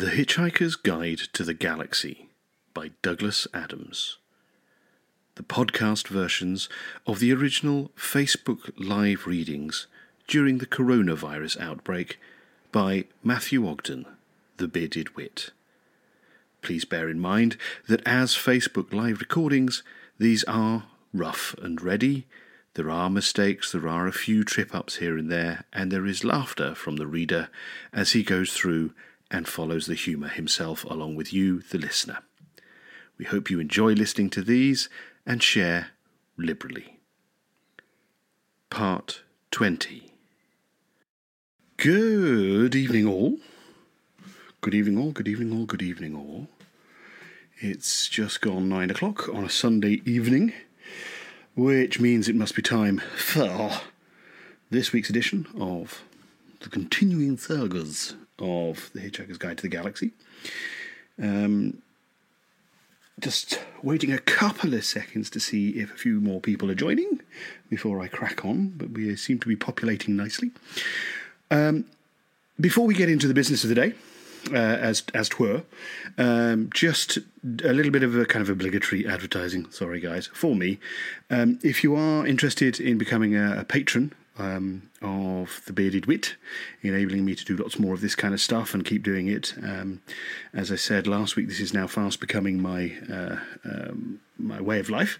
[0.00, 2.30] The Hitchhiker's Guide to the Galaxy
[2.72, 4.16] by Douglas Adams.
[5.34, 6.70] The podcast versions
[7.06, 9.88] of the original Facebook Live readings
[10.26, 12.18] during the coronavirus outbreak
[12.72, 14.06] by Matthew Ogden,
[14.56, 15.50] the Bearded Wit.
[16.62, 19.82] Please bear in mind that as Facebook Live recordings,
[20.16, 22.26] these are rough and ready.
[22.72, 26.24] There are mistakes, there are a few trip ups here and there, and there is
[26.24, 27.50] laughter from the reader
[27.92, 28.94] as he goes through
[29.30, 32.18] and follows the humour himself along with you, the listener.
[33.18, 34.88] We hope you enjoy listening to these
[35.26, 35.88] and share
[36.36, 36.98] liberally.
[38.70, 40.12] Part 20
[41.76, 43.38] Good evening, all.
[44.60, 45.12] Good evening, all.
[45.12, 45.64] Good evening, all.
[45.64, 46.48] Good evening, all.
[47.58, 50.52] It's just gone nine o'clock on a Sunday evening
[51.54, 53.80] which means it must be time for
[54.70, 56.02] this week's edition of
[56.60, 60.12] the continuing sagas of The Hitchhiker's Guide to the Galaxy.
[61.22, 61.82] Um,
[63.18, 67.20] just waiting a couple of seconds to see if a few more people are joining
[67.68, 70.50] before I crack on, but we seem to be populating nicely.
[71.50, 71.84] Um,
[72.58, 73.94] before we get into the business of the day,
[74.52, 75.62] uh, as as twere.
[76.18, 77.18] Um, just
[77.64, 79.70] a little bit of a kind of obligatory advertising.
[79.70, 80.78] Sorry, guys, for me.
[81.30, 86.36] Um, if you are interested in becoming a, a patron um, of the Bearded Wit,
[86.82, 89.54] enabling me to do lots more of this kind of stuff and keep doing it.
[89.62, 90.00] Um,
[90.52, 94.80] as I said last week, this is now fast becoming my uh, um, my way
[94.80, 95.18] of life.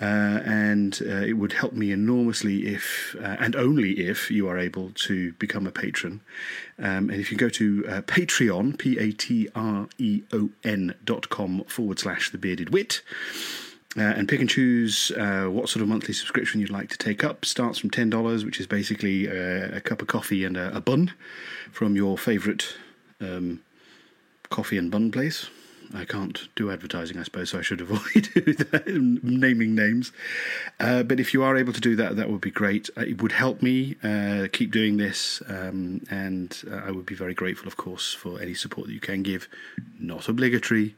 [0.00, 4.56] Uh, and uh, it would help me enormously if, uh, and only if, you are
[4.56, 6.20] able to become a patron.
[6.78, 10.94] Um, and if you go to uh, Patreon, P A T R E O N
[11.04, 13.02] dot com forward slash the bearded wit,
[13.96, 17.24] uh, and pick and choose uh, what sort of monthly subscription you'd like to take
[17.24, 17.44] up.
[17.44, 21.12] Starts from $10, which is basically a cup of coffee and a, a bun
[21.72, 22.74] from your favourite
[23.20, 23.60] um,
[24.50, 25.48] coffee and bun place.
[25.94, 28.28] I can't do advertising, I suppose, so I should avoid
[28.86, 30.12] naming names.
[30.78, 32.90] Uh, but if you are able to do that, that would be great.
[32.96, 37.14] Uh, it would help me uh, keep doing this, um, and uh, I would be
[37.14, 39.48] very grateful, of course, for any support that you can give.
[39.98, 40.94] Not obligatory,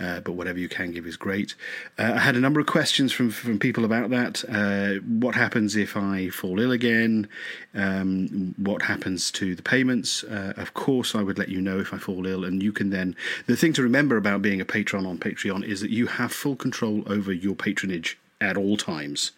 [0.00, 1.54] uh, but whatever you can give is great.
[1.98, 4.44] Uh, I had a number of questions from from people about that.
[4.48, 7.28] Uh, what happens if I fall ill again?
[7.74, 10.24] Um, what happens to the payments?
[10.24, 12.90] Uh, of course, I would let you know if I fall ill, and you can
[12.90, 13.16] then.
[13.46, 16.56] The thing to remember about being a patron on Patreon is that you have full
[16.56, 19.32] control over your patronage at all times.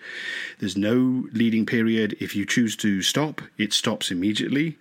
[0.58, 2.16] There's no leading period.
[2.20, 4.78] If you choose to stop, it stops immediately.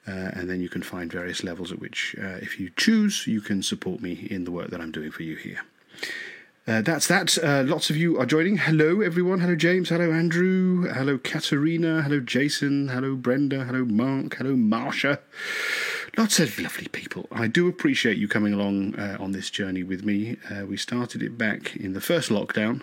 [0.07, 3.41] Uh, and then you can find various levels at which, uh, if you choose, you
[3.41, 5.61] can support me in the work that I'm doing for you here.
[6.67, 7.37] Uh, that's that.
[7.43, 8.57] Uh, lots of you are joining.
[8.57, 9.39] Hello, everyone.
[9.39, 9.89] Hello, James.
[9.89, 10.87] Hello, Andrew.
[10.87, 12.03] Hello, Katerina.
[12.03, 12.89] Hello, Jason.
[12.89, 13.65] Hello, Brenda.
[13.65, 14.35] Hello, Mark.
[14.35, 15.19] Hello, Marsha.
[16.17, 17.27] Lots of lovely people.
[17.31, 20.37] I do appreciate you coming along uh, on this journey with me.
[20.67, 22.81] We started it back in the first lockdown.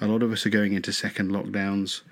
[0.00, 2.02] A lot of us are going into second lockdowns.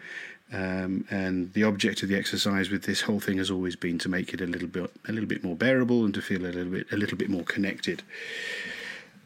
[0.52, 4.08] Um, and the object of the exercise with this whole thing has always been to
[4.08, 6.70] make it a little bit a little bit more bearable and to feel a little
[6.70, 8.02] bit a little bit more connected.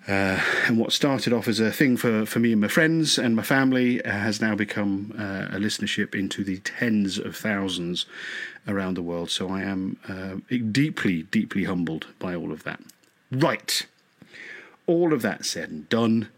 [0.09, 3.37] Uh, and what started off as a thing for, for me and my friends and
[3.37, 8.07] my family uh, has now become uh, a listenership into the tens of thousands
[8.67, 9.31] around the world.
[9.31, 10.37] So I am uh,
[10.73, 12.81] deeply, deeply humbled by all of that.
[13.31, 13.87] Right.
[14.87, 16.29] All of that said and done,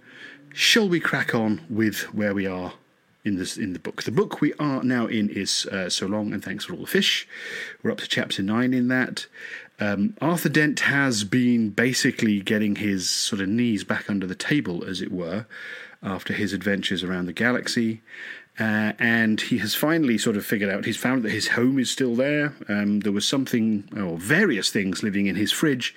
[0.53, 2.75] shall we crack on with where we are
[3.25, 4.03] in this in the book.
[4.03, 6.87] The book we are now in is uh, So Long and Thanks for All the
[6.87, 7.29] Fish.
[7.83, 9.27] We're up to chapter nine in that.
[9.81, 14.85] Um, Arthur Dent has been basically getting his sort of knees back under the table,
[14.85, 15.47] as it were,
[16.03, 18.03] after his adventures around the galaxy.
[18.61, 21.91] Uh, and he has finally sort of figured out, he's found that his home is
[21.91, 22.55] still there.
[22.69, 25.95] Um, there was something, or various things living in his fridge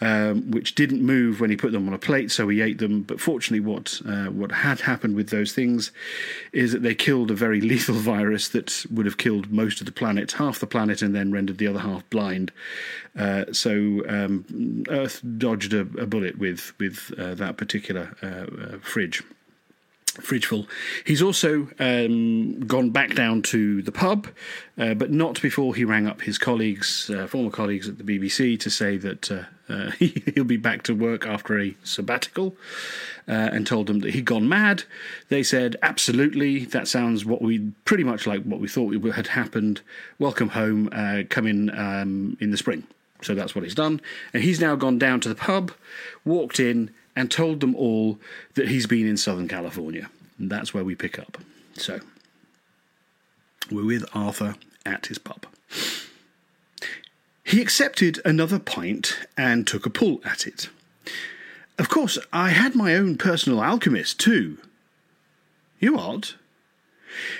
[0.00, 3.02] um, which didn't move when he put them on a plate, so he ate them.
[3.02, 5.90] But fortunately, what uh, what had happened with those things
[6.52, 9.92] is that they killed a very lethal virus that would have killed most of the
[9.92, 12.52] planet, half the planet, and then rendered the other half blind.
[13.18, 18.78] Uh, so um, Earth dodged a, a, bullet with with uh, that particular uh, uh,
[18.80, 19.22] fridge
[20.20, 20.50] fridge.
[21.04, 24.28] He's also um, gone back down to the pub,
[24.76, 28.58] uh, but not before he rang up his colleagues, uh, former colleagues at the BBC,
[28.60, 32.56] to say that uh, Uh, he'll be back to work after a sabbatical,
[33.26, 34.84] uh, and told them that he'd gone mad.
[35.28, 39.80] They said, "Absolutely, that sounds what we pretty much like what we thought had happened.
[40.18, 40.88] Welcome home.
[40.92, 42.84] Uh, come in um, in the spring."
[43.20, 44.00] So that's what he's done,
[44.32, 45.72] and he's now gone down to the pub,
[46.24, 48.18] walked in, and told them all
[48.54, 50.08] that he's been in Southern California.
[50.38, 51.36] And that's where we pick up.
[51.74, 51.98] So
[53.72, 54.54] we're with Arthur
[54.86, 55.46] at his pub.
[57.48, 60.68] He accepted another pint and took a pull at it.
[61.78, 64.58] Of course, I had my own personal alchemist too.
[65.80, 66.34] You what?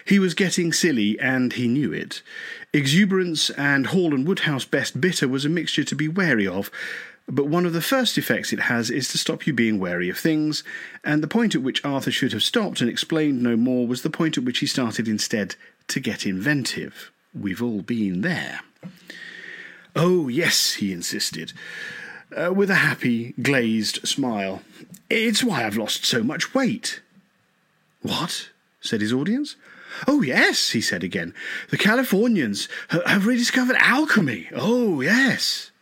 [0.07, 2.23] He was getting silly, and he knew it.
[2.73, 6.71] Exuberance and Hall and Woodhouse Best Bitter was a mixture to be wary of,
[7.29, 10.17] but one of the first effects it has is to stop you being wary of
[10.17, 10.65] things,
[11.05, 14.09] and the point at which Arthur should have stopped and explained no more was the
[14.09, 15.55] point at which he started instead
[15.89, 17.13] to get inventive.
[17.39, 18.61] We've all been there.
[19.99, 21.53] Oh, yes, he insisted,
[22.35, 24.63] uh, with a happy, glazed smile.
[25.11, 27.03] It's why I've lost so much weight.
[28.03, 28.51] What?
[28.81, 29.57] said his audience.
[30.07, 31.35] Oh, yes, he said again.
[31.71, 34.49] The Californians have rediscovered alchemy.
[34.55, 35.73] Oh, yes.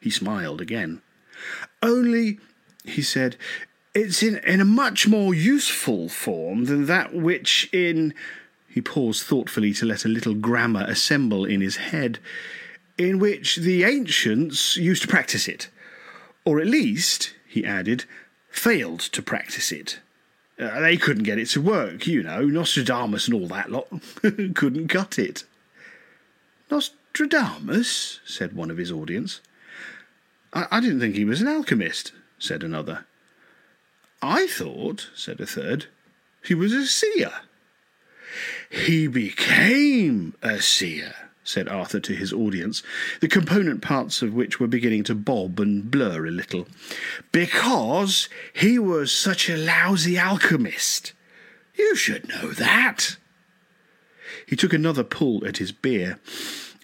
[0.00, 1.02] He smiled again.
[1.82, 2.38] Only,
[2.84, 3.36] he said,
[3.94, 8.14] it's in, in a much more useful form than that which in.
[8.66, 12.18] He paused thoughtfully to let a little grammar assemble in his head
[12.98, 15.68] in which the ancients used to practice it,
[16.44, 18.04] or at least, he added,
[18.50, 20.00] failed to practice it.
[20.58, 22.42] Uh, they couldn't get it to work, you know.
[22.42, 23.86] Nostradamus and all that lot
[24.54, 25.44] couldn't cut it.
[26.68, 28.18] Nostradamus?
[28.26, 29.40] said one of his audience.
[30.52, 33.06] I, I didn't think he was an alchemist, said another.
[34.20, 35.86] I thought, said a third,
[36.42, 37.32] he was a seer.
[38.68, 41.14] He became a seer
[41.48, 42.82] said Arthur to his audience,
[43.20, 46.68] the component parts of which were beginning to bob and blur a little.
[47.32, 51.14] Because he was such a lousy alchemist.
[51.74, 53.16] You should know that.
[54.46, 56.18] He took another pull at his beer.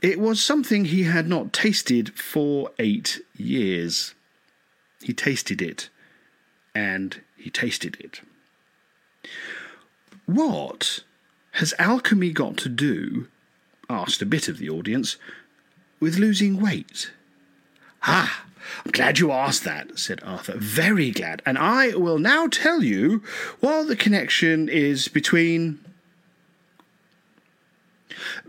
[0.02, 4.14] It was something he had not tasted for eight years.
[5.02, 5.90] He tasted it,
[6.74, 8.22] and he tasted it.
[10.24, 11.00] What
[11.52, 13.28] has alchemy got to do
[13.88, 15.16] asked a bit of the audience,
[16.00, 17.12] with losing weight.
[18.02, 18.44] Ah,
[18.84, 20.54] I'm glad you asked that, said Arthur.
[20.56, 21.42] Very glad.
[21.46, 23.22] And I will now tell you
[23.60, 25.80] what the connection is between.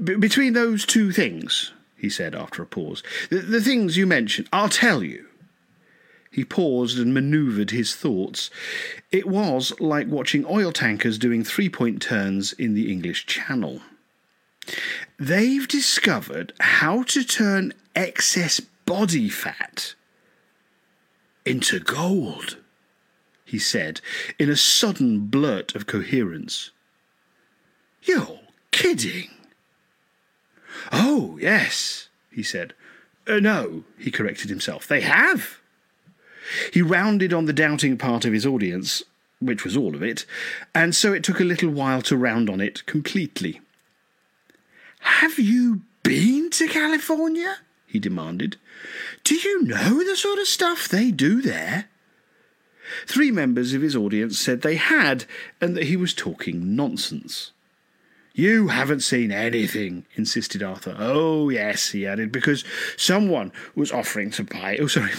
[0.02, 3.04] B- between those two things, he said after a pause.
[3.30, 5.26] The, the things you mentioned, I'll tell you.
[6.32, 8.50] He paused and manoeuvred his thoughts.
[9.10, 13.82] It was like watching oil tankers doing three point turns in the English Channel.
[15.18, 19.96] They've discovered how to turn excess body fat
[21.46, 22.58] into gold,
[23.46, 24.02] he said
[24.40, 26.72] in a sudden blurt of coherence.
[28.04, 28.40] You're
[28.72, 29.30] kidding.
[30.92, 32.74] Oh, yes, he said.
[33.28, 34.88] Uh, no, he corrected himself.
[34.88, 35.60] They have.
[36.72, 39.02] He rounded on the doubting part of his audience,
[39.40, 40.26] which was all of it,
[40.76, 43.62] and so it took a little while to round on it completely.
[45.06, 47.58] Have you been to California?
[47.86, 48.58] he demanded.
[49.24, 51.86] Do you know the sort of stuff they do there?
[53.08, 55.26] Three members of his audience said they had,
[55.62, 57.52] and that he was talking nonsense.
[58.34, 60.96] You haven't seen anything, insisted Arthur.
[61.00, 62.66] Oh, yes, he added, because
[62.98, 64.78] someone was offering to buy.
[64.82, 65.12] Oh, sorry.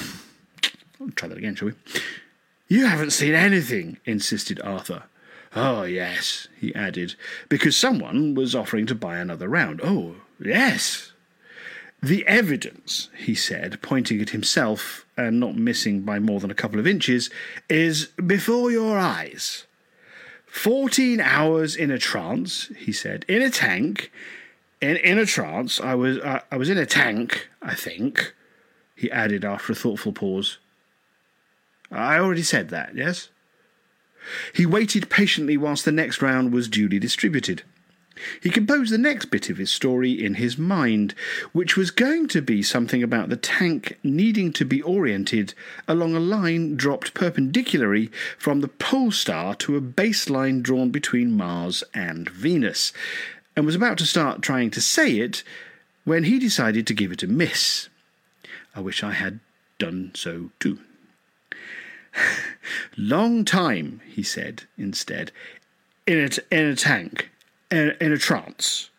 [1.00, 1.74] I'll try that again, shall we?
[2.68, 5.04] You haven't seen anything, insisted Arthur.
[5.54, 7.14] Oh, yes, he added,
[7.48, 9.80] because someone was offering to buy another round.
[9.82, 11.12] Oh, yes.
[12.02, 16.78] The evidence, he said, pointing at himself and not missing by more than a couple
[16.78, 17.30] of inches,
[17.70, 19.64] is before your eyes.
[20.46, 24.10] Fourteen hours in a trance, he said, in a tank.
[24.80, 28.34] In, in a trance, I was uh, I was in a tank, I think,
[28.94, 30.58] he added after a thoughtful pause.
[31.90, 33.30] I already said that, yes?
[34.52, 37.62] He waited patiently whilst the next round was duly distributed.
[38.40, 41.14] He composed the next bit of his story in his mind,
[41.52, 45.52] which was going to be something about the tank needing to be oriented
[45.86, 51.84] along a line dropped perpendicularly from the pole star to a baseline drawn between Mars
[51.92, 52.92] and Venus,
[53.54, 55.42] and was about to start trying to say it
[56.04, 57.88] when he decided to give it a miss.
[58.74, 59.40] I wish I had
[59.78, 60.78] done so too.
[62.96, 65.32] Long time, he said instead,
[66.06, 67.30] in a, in a tank,
[67.70, 68.90] in, in a trance.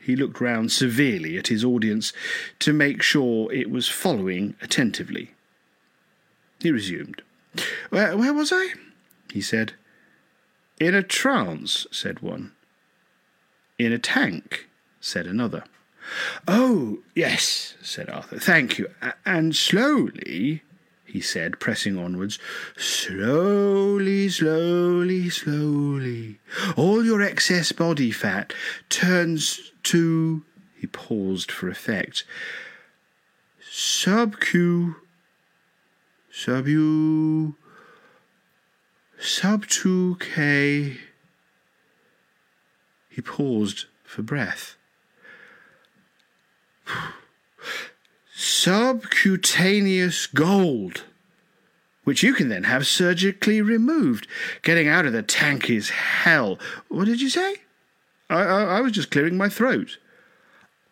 [0.00, 2.12] He looked round severely at his audience
[2.58, 5.32] to make sure it was following attentively.
[6.60, 7.22] He resumed.
[7.90, 8.74] Where, where was I?
[9.32, 9.74] he said.
[10.80, 12.52] In a trance, said one.
[13.78, 14.68] In a tank,
[15.00, 15.64] said another.
[16.48, 18.38] Oh, yes, said Arthur.
[18.38, 18.88] Thank you.
[19.24, 20.62] And slowly,
[21.12, 22.38] he said, pressing onwards,
[22.74, 26.38] slowly, slowly, slowly,
[26.74, 28.54] all your excess body fat
[28.88, 30.42] turns to.
[30.74, 32.24] He paused for effect.
[33.70, 34.96] Sub Q.
[36.30, 37.56] Sub U.
[39.20, 40.96] Sub 2K.
[43.10, 44.76] He paused for breath.
[48.34, 51.04] Subcutaneous gold,
[52.04, 54.26] which you can then have surgically removed.
[54.62, 56.58] Getting out of the tank is hell.
[56.88, 57.56] What did you say?
[58.30, 59.98] I, I, I was just clearing my throat.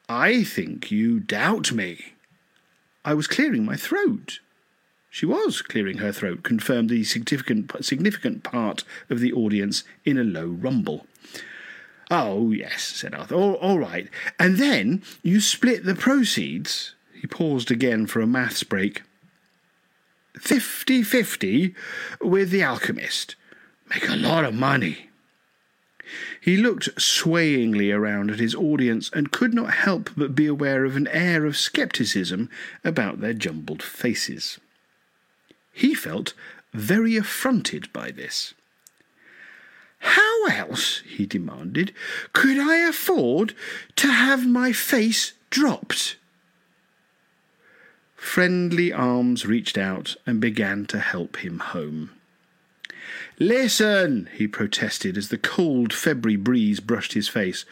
[0.09, 2.13] I think you doubt me.
[3.05, 4.41] I was clearing my throat.
[5.09, 10.25] She was clearing her throat, confirmed the significant, significant part of the audience in a
[10.25, 11.07] low rumble.
[12.11, 13.35] Oh, yes, said Arthur.
[13.35, 14.09] All, all right.
[14.39, 16.95] And then you split the proceeds.
[17.21, 19.03] He paused again for a maths break.
[20.39, 21.75] Fifty fifty
[22.19, 23.37] with the alchemist.
[23.91, 25.11] Make a lot of money.
[26.41, 30.97] He looked swayingly around at his audience and could not help but be aware of
[30.97, 32.49] an air of scepticism
[32.83, 34.59] about their jumbled faces.
[35.75, 36.33] He felt
[36.73, 38.55] very affronted by this.
[39.99, 41.93] How else, he demanded,
[42.33, 43.55] could I afford
[43.97, 46.17] to have my face dropped?
[48.21, 52.11] Friendly arms reached out and began to help him home.
[53.39, 57.65] Listen, he protested as the cold February breeze brushed his face.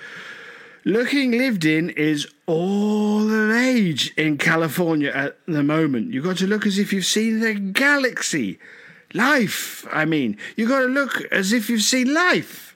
[0.84, 6.12] Looking lived in is all the rage in California at the moment.
[6.12, 8.58] You've got to look as if you've seen the galaxy.
[9.12, 10.38] Life, I mean.
[10.56, 12.74] You've got to look as if you've seen life.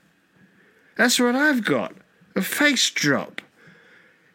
[0.97, 1.95] That's what I've got.
[2.37, 3.41] A face drop.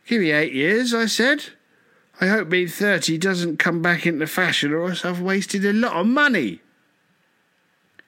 [0.07, 1.45] Give me eight years, I said.
[2.19, 5.93] I hope being 30 doesn't come back into fashion or else I've wasted a lot
[5.93, 6.61] of money.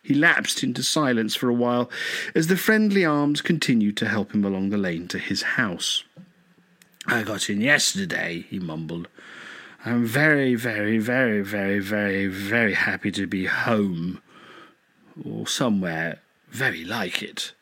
[0.01, 1.91] He lapsed into silence for a while
[2.33, 6.03] as the friendly arms continued to help him along the lane to his house.
[7.05, 9.07] I got in yesterday, he mumbled.
[9.85, 14.21] I'm very, very, very, very, very, very happy to be home.
[15.23, 17.53] Or somewhere very like it.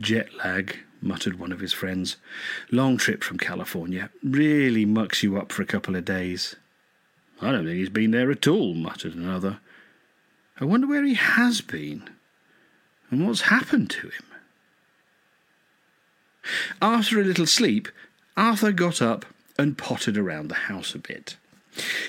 [0.00, 2.16] Jet lag, muttered one of his friends.
[2.70, 4.10] Long trip from California.
[4.22, 6.56] Really mucks you up for a couple of days.
[7.40, 9.58] I don't think he's been there at all, muttered another.
[10.60, 12.08] I wonder where he has been
[13.10, 14.24] and what's happened to him.
[16.80, 17.88] After a little sleep,
[18.36, 19.26] Arthur got up
[19.58, 21.36] and pottered around the house a bit.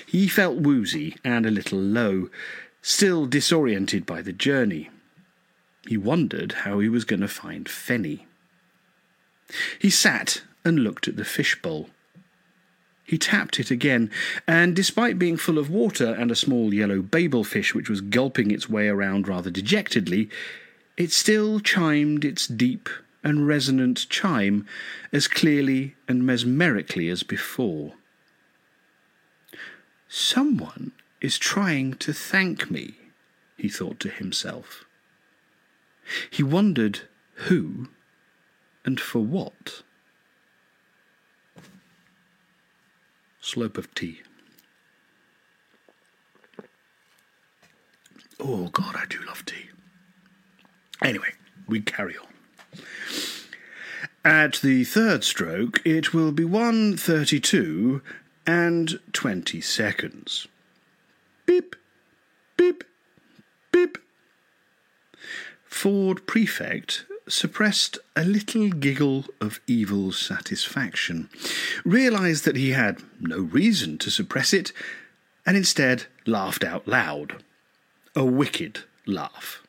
[0.06, 2.30] He felt woozy and a little low,
[2.82, 4.90] still disoriented by the journey.
[5.86, 8.26] He wondered how he was going to find Fenny.
[9.78, 11.90] He sat and looked at the fishbowl.
[13.04, 14.10] He tapped it again,
[14.46, 18.50] and despite being full of water and a small yellow babel fish which was gulping
[18.50, 20.30] its way around rather dejectedly,
[20.96, 22.88] it still chimed its deep
[23.22, 24.66] and resonant chime
[25.12, 27.94] as clearly and mesmerically as before.
[30.08, 32.94] Someone is trying to thank me,
[33.56, 34.84] he thought to himself.
[36.30, 37.00] He wondered
[37.48, 37.88] who
[38.84, 39.82] and for what.
[43.44, 44.20] slope of tea.
[48.40, 49.66] Oh God, I do love tea.
[51.02, 51.32] Anyway,
[51.68, 52.82] we carry on.
[54.24, 58.00] At the third stroke, it will be 132
[58.46, 60.48] and 20 seconds.
[61.44, 61.76] Beep,
[62.56, 62.82] beep,
[63.70, 63.98] beep.
[65.66, 71.28] Ford Prefect suppressed a little giggle of evil satisfaction,
[71.84, 74.72] realized that he had no reason to suppress it,
[75.46, 77.42] and instead laughed out loud.
[78.16, 79.62] A wicked laugh.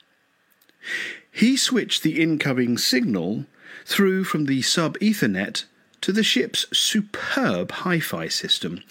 [1.32, 3.46] He switched the incoming signal
[3.86, 5.66] through from the sub Ethernet
[6.02, 8.84] to the ship's superb hi fi system,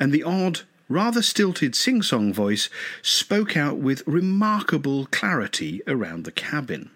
[0.00, 2.68] and the odd, rather stilted sing song voice
[3.02, 6.90] spoke out with remarkable clarity around the cabin.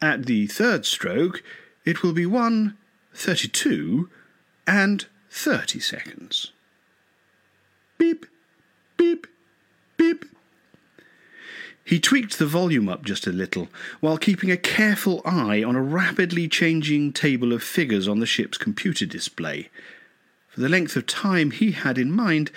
[0.00, 1.42] At the third stroke,
[1.84, 2.76] it will be 1,
[3.14, 4.08] 32,
[4.66, 6.52] and 30 seconds.
[7.96, 8.26] Beep,
[8.96, 9.26] beep,
[9.96, 10.24] beep.
[11.84, 13.68] He tweaked the volume up just a little,
[14.00, 18.58] while keeping a careful eye on a rapidly changing table of figures on the ship's
[18.58, 19.70] computer display.
[20.48, 22.50] For the length of time he had in mind,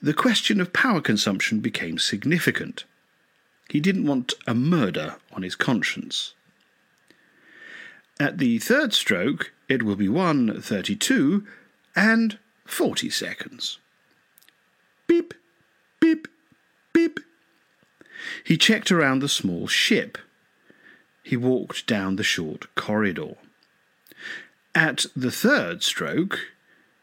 [0.00, 2.84] the question of power consumption became significant.
[3.68, 6.34] He didn't want a murder on his conscience.
[8.20, 11.46] At the third stroke, it will be 1.32
[11.94, 13.78] and 40 seconds.
[15.06, 15.34] Beep,
[16.00, 16.26] beep,
[16.92, 17.20] beep.
[18.44, 20.18] He checked around the small ship.
[21.22, 23.36] He walked down the short corridor.
[24.74, 26.40] At the third stroke,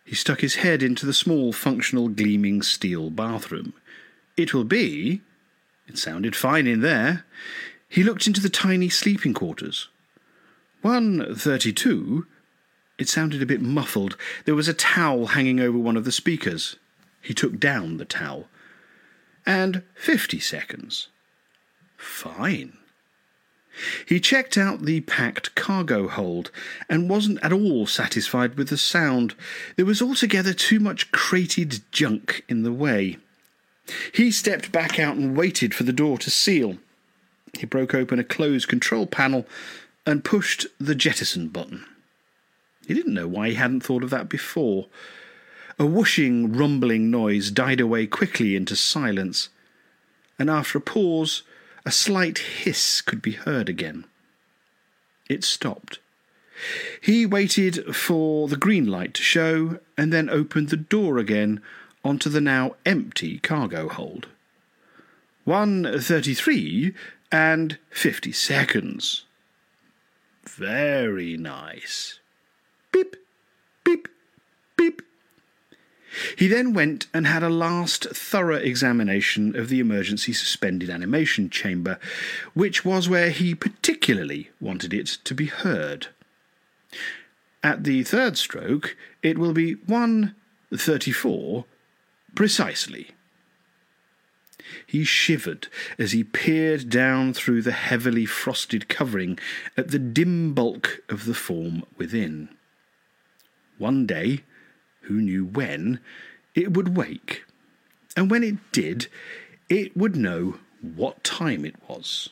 [0.04, 3.74] he stuck his head into the small, functional, gleaming steel bathroom.
[4.36, 5.22] It will be.
[5.88, 7.26] It sounded fine in there.
[7.88, 9.88] He looked into the tiny sleeping quarters.
[10.86, 12.28] 132.
[13.00, 14.16] It sounded a bit muffled.
[14.46, 16.76] There was a towel hanging over one of the speakers.
[17.24, 18.48] He took down the towel.
[19.48, 21.08] And 50 seconds.
[21.98, 22.78] Fine.
[24.08, 26.52] He checked out the packed cargo hold
[26.88, 29.34] and wasn't at all satisfied with the sound.
[29.78, 33.18] There was altogether too much crated junk in the way.
[34.14, 36.78] He stepped back out and waited for the door to seal.
[37.58, 39.48] He broke open a closed control panel
[40.06, 41.86] and pushed the jettison button.
[42.88, 44.88] He didn't know why he hadn't thought of that before.
[45.80, 49.50] A whooshing, rumbling noise died away quickly into silence,
[50.38, 51.44] and after a pause,
[51.86, 54.06] a slight hiss could be heard again.
[55.28, 56.00] It stopped.
[57.02, 61.62] He waited for the green light to show and then opened the door again
[62.04, 64.28] onto the now empty cargo hold.
[65.44, 66.94] 133
[67.32, 69.25] and 50 seconds.
[70.48, 72.20] Very nice.
[72.92, 73.16] Beep,
[73.84, 74.08] beep,
[74.78, 75.02] beep.
[76.38, 82.00] He then went and had a last thorough examination of the emergency suspended animation chamber,
[82.54, 86.08] which was where he particularly wanted it to be heard.
[87.64, 91.66] At the third stroke, it will be 134
[92.36, 93.15] precisely.
[94.86, 95.68] He shivered
[95.98, 99.40] as he peered down through the heavily frosted covering
[99.78, 102.50] at the dim bulk of the form within.
[103.78, 104.44] One day,
[105.02, 106.00] who knew when,
[106.54, 107.46] it would wake,
[108.16, 109.08] and when it did,
[109.70, 112.30] it would know what time it was.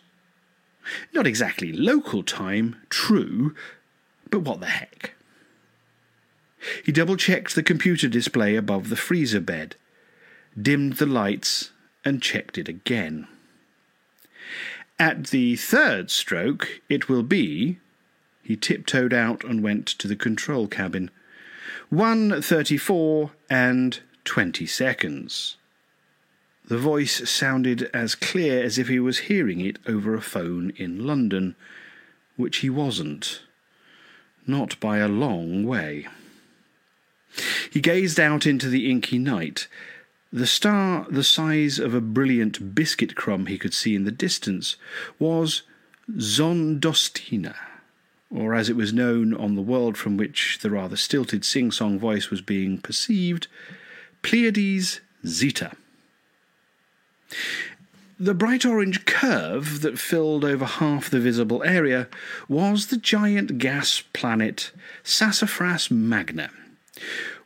[1.14, 3.56] Not exactly local time, true,
[4.30, 5.16] but what the heck.
[6.84, 9.76] He double checked the computer display above the freezer bed,
[10.60, 11.72] dimmed the lights,
[12.06, 13.28] and checked it again.
[15.00, 17.80] At the third stroke, it will be.
[18.44, 21.10] He tiptoed out and went to the control cabin.
[21.90, 25.58] 134 and 20 seconds.
[26.66, 31.06] The voice sounded as clear as if he was hearing it over a phone in
[31.06, 31.56] London,
[32.38, 33.42] which he wasn't.
[34.48, 36.08] Not by a long way.
[37.72, 39.68] He gazed out into the inky night.
[40.34, 44.76] The star, the size of a brilliant biscuit crumb he could see in the distance,
[45.20, 45.62] was
[46.12, 47.56] Zondostina
[48.34, 52.00] or as it was known on the world from which the rather stilted sing song
[52.00, 53.48] voice was being perceived,
[54.24, 55.74] Pleiades Zeta.
[58.20, 62.08] The bright orange curve that filled over half the visible area
[62.48, 64.72] was the giant gas planet
[65.04, 66.50] Sesefras Magna,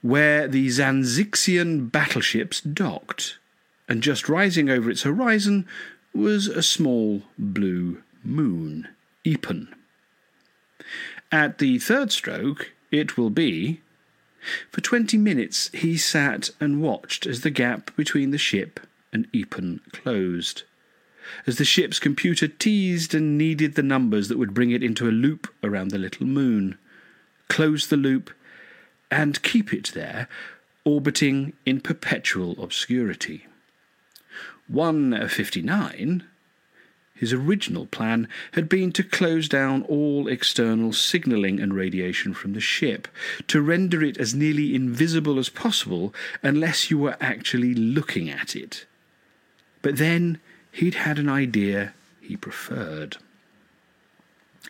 [0.02, 3.38] where the Xaxisian battleships docked,
[3.88, 5.66] and just rising over its horizon
[6.14, 8.88] was a small blue moon,
[9.26, 9.68] Epun.
[11.32, 13.82] At the third stroke, it will be.
[14.72, 18.80] For twenty minutes he sat and watched as the gap between the ship
[19.12, 20.64] and Epun closed.
[21.46, 25.12] As the ship's computer teased and kneaded the numbers that would bring it into a
[25.12, 26.78] loop around the little moon,
[27.50, 28.32] close the loop,
[29.10, 30.28] and keep it there,
[30.84, 33.46] orbiting in perpetual obscurity.
[34.68, 36.24] 159
[37.18, 42.60] his original plan had been to close down all external signalling and radiation from the
[42.60, 43.08] ship,
[43.48, 48.86] to render it as nearly invisible as possible unless you were actually looking at it.
[49.82, 50.40] But then
[50.72, 53.18] he'd had an idea he preferred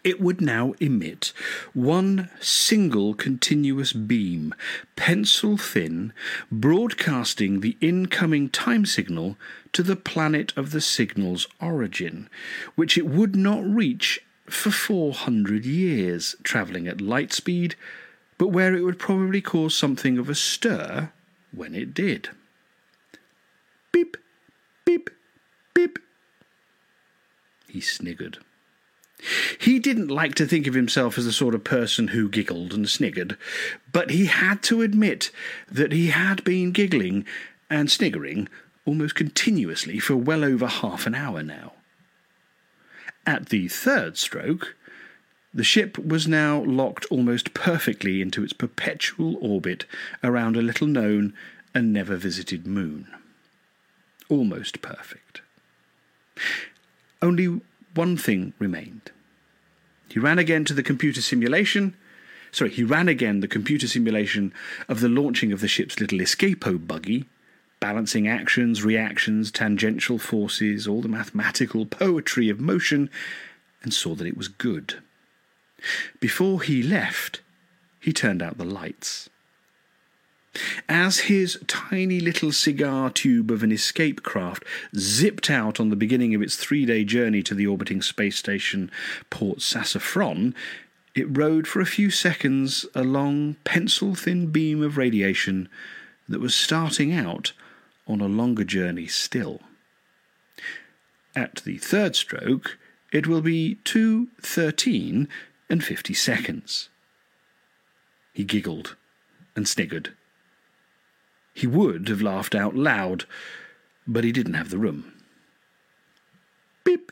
[0.04, 1.34] it would now emit
[1.74, 4.54] one single continuous beam,
[4.96, 6.14] pencil thin,
[6.52, 9.38] broadcasting the incoming time signal
[9.74, 12.30] to the planet of the signal's origin,
[12.76, 17.76] which it would not reach for 400 years, travelling at light speed,
[18.38, 21.12] but where it would probably cause something of a stir
[21.52, 22.30] when it did.
[23.92, 24.16] Beep,
[24.86, 25.10] beep,
[25.74, 26.00] beep.
[27.68, 28.40] he sniggered.
[29.60, 32.88] He didn't like to think of himself as the sort of person who giggled and
[32.88, 33.38] sniggered,
[33.92, 35.32] but he had to admit
[35.70, 37.26] that he had been giggling
[37.70, 38.48] and sniggering
[38.86, 41.74] almost continuously for well over half an hour now.
[43.26, 44.76] At the third stroke,
[45.54, 49.86] the ship was now locked almost perfectly into its perpetual orbit
[50.24, 51.34] around a little known
[51.74, 53.08] and never visited moon.
[54.30, 55.42] Almost perfect.
[57.22, 57.60] Only
[57.98, 59.12] one thing remained.
[60.08, 61.96] He ran again to the computer simulation.
[62.52, 64.54] Sorry, he ran again the computer simulation
[64.88, 67.26] of the launching of the ship's little escapo buggy,
[67.80, 73.10] balancing actions, reactions, tangential forces, all the mathematical poetry of motion,
[73.84, 75.02] and saw that it was good.
[76.20, 77.42] Before he left,
[78.00, 79.30] he turned out the lights.
[80.88, 84.64] As his tiny little cigar tube of an escape craft
[84.96, 88.92] zipped out on the beginning of its three day journey to the orbiting space station
[89.30, 90.54] Port Sesefron,
[91.16, 95.68] it rode for a few seconds a long, pencil thin beam of radiation
[96.30, 97.54] that was starting out
[98.08, 99.62] on a longer journey still.
[101.36, 102.78] At the third stroke,
[103.12, 105.28] it will be 2.13
[105.70, 106.90] and 50 seconds.
[108.34, 108.96] He giggled
[109.56, 110.14] and sniggered.
[111.58, 113.26] He would have laughed out loud,
[114.06, 115.12] but he didn't have the room.
[116.84, 117.12] Beep,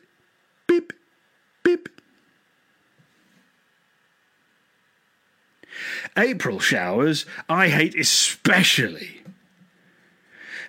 [0.68, 0.94] beep,
[1.64, 1.90] beep.
[6.16, 9.24] April showers I hate especially.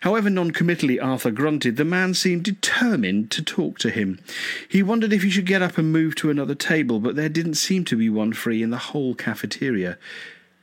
[0.01, 4.21] However non committally Arthur grunted, the man seemed determined to talk to him.
[4.67, 7.57] He wondered if he should get up and move to another table, but there didn't
[7.57, 9.99] seem to be one free in the whole cafeteria.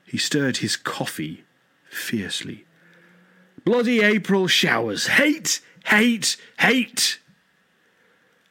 [0.04, 1.43] He stirred his coffee
[1.91, 2.65] fiercely.
[3.63, 5.08] Bloody April showers.
[5.08, 7.19] Hate, hate, hate.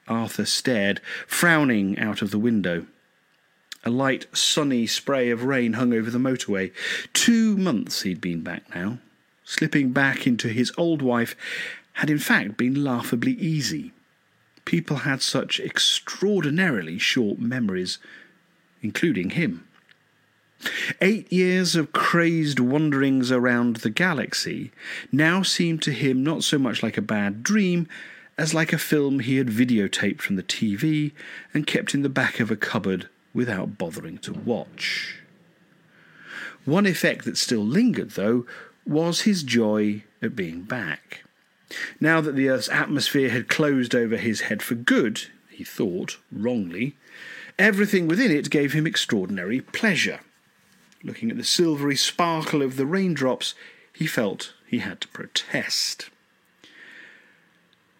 [0.08, 2.86] Arthur stared, frowning out of the window.
[3.84, 6.72] A light, sunny spray of rain hung over the motorway.
[7.12, 8.98] Two months he'd been back now.
[9.44, 11.36] Slipping back into his old wife
[11.94, 13.92] had in fact been laughably easy.
[14.64, 17.98] People had such extraordinarily short memories,
[18.80, 19.66] including him.
[21.00, 24.72] Eight years of crazed wanderings around the galaxy
[25.10, 27.88] now seemed to him not so much like a bad dream
[28.38, 31.12] as like a film he had videotaped from the TV
[31.52, 35.16] and kept in the back of a cupboard without bothering to watch.
[36.64, 38.46] One effect that still lingered, though,
[38.86, 41.24] was his joy at being back.
[42.00, 46.96] Now that the Earth's atmosphere had closed over his head for good, he thought, wrongly,
[47.58, 50.20] everything within it gave him extraordinary pleasure.
[51.04, 53.54] Looking at the silvery sparkle of the raindrops,
[53.92, 56.10] he felt he had to protest.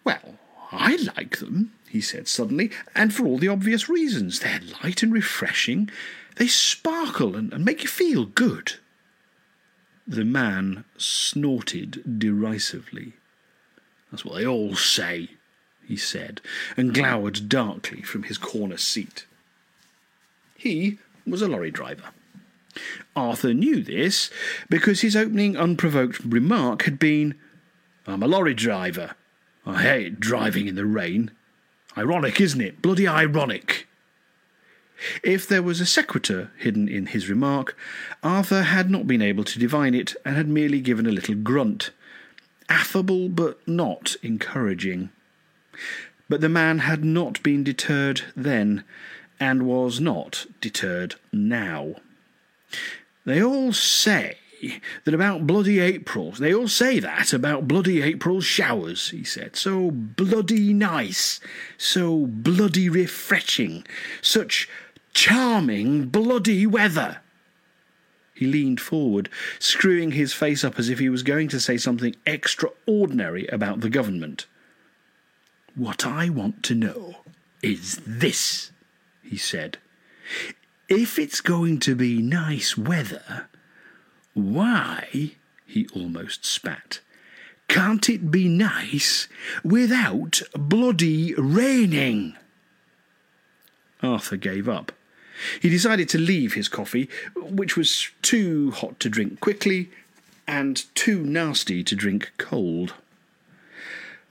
[0.03, 0.39] Well,
[0.71, 4.39] I like them, he said suddenly, and for all the obvious reasons.
[4.39, 5.89] They're light and refreshing.
[6.37, 8.73] They sparkle and, and make you feel good.
[10.07, 13.13] The man snorted derisively.
[14.11, 15.31] That's what they all say,
[15.87, 16.41] he said,
[16.75, 19.25] and glowered darkly from his corner seat.
[20.55, 22.09] He was a lorry driver.
[23.15, 24.29] Arthur knew this
[24.69, 27.35] because his opening unprovoked remark had been,
[28.07, 29.15] I'm a lorry driver.
[29.65, 31.31] I hate driving in the rain.
[31.97, 32.81] Ironic, isn't it?
[32.81, 33.87] Bloody ironic.
[35.23, 37.77] If there was a sequitur hidden in his remark,
[38.21, 41.91] Arthur had not been able to divine it and had merely given a little grunt.
[42.69, 45.09] Affable but not encouraging.
[46.29, 48.83] But the man had not been deterred then,
[49.39, 51.95] and was not deterred now.
[53.25, 54.37] They all say
[55.03, 56.39] that about bloody Aprils.
[56.39, 59.55] They all say that about bloody April showers, he said.
[59.55, 61.39] So bloody nice,
[61.77, 63.85] so bloody refreshing,
[64.21, 64.69] such
[65.13, 67.19] charming bloody weather.
[68.33, 72.15] He leaned forward, screwing his face up as if he was going to say something
[72.25, 74.47] extraordinary about the government.
[75.75, 77.17] What I want to know
[77.61, 78.71] is this,
[79.21, 79.77] he said
[80.93, 83.47] if it's going to be nice weather,
[84.33, 85.31] why,
[85.65, 86.99] he almost spat,
[87.67, 89.27] can't it be nice
[89.63, 92.35] without bloody raining?
[94.03, 94.91] Arthur gave up.
[95.59, 99.89] He decided to leave his coffee, which was too hot to drink quickly
[100.47, 102.93] and too nasty to drink cold.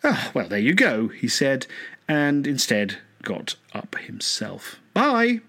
[0.04, 1.66] Ah, well, there you go, he said,
[2.06, 4.78] and instead got up himself.
[4.94, 5.40] Bye!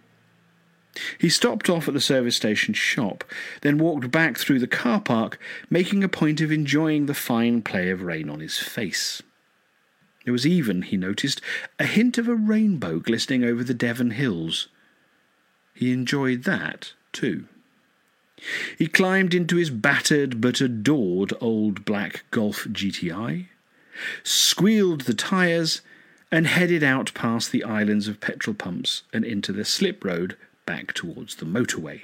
[1.17, 3.23] He stopped off at the service station shop,
[3.61, 7.89] then walked back through the car park, making a point of enjoying the fine play
[7.89, 9.21] of rain on his face.
[10.23, 11.41] There was even, he noticed,
[11.79, 14.67] a hint of a rainbow glistening over the Devon hills.
[15.73, 17.45] He enjoyed that, too.
[18.77, 23.47] He climbed into his battered but adored old black Golf GTI,
[24.23, 25.81] squealed the tyres,
[26.31, 30.93] and headed out past the islands of petrol pumps and into the slip road back
[30.93, 32.03] towards the motorway.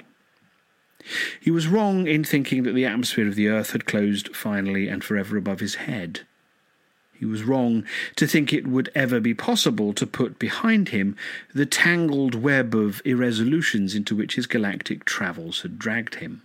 [1.40, 5.02] He was wrong in thinking that the atmosphere of the earth had closed finally and
[5.02, 6.20] forever above his head.
[7.14, 7.84] He was wrong
[8.16, 11.16] to think it would ever be possible to put behind him
[11.54, 16.42] the tangled web of irresolutions into which his galactic travels had dragged him.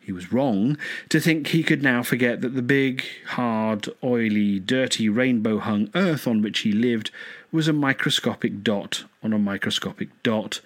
[0.00, 0.76] He was wrong
[1.08, 6.26] to think he could now forget that the big, hard, oily, dirty, rainbow hung earth
[6.26, 7.10] on which he lived
[7.54, 10.60] was a microscopic dot on a microscopic dot,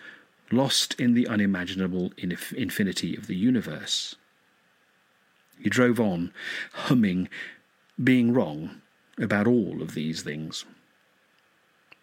[0.51, 4.17] lost in the unimaginable infinity of the universe.
[5.61, 6.33] He drove on,
[6.73, 7.29] humming
[8.03, 8.81] being wrong
[9.19, 10.65] about all of these things.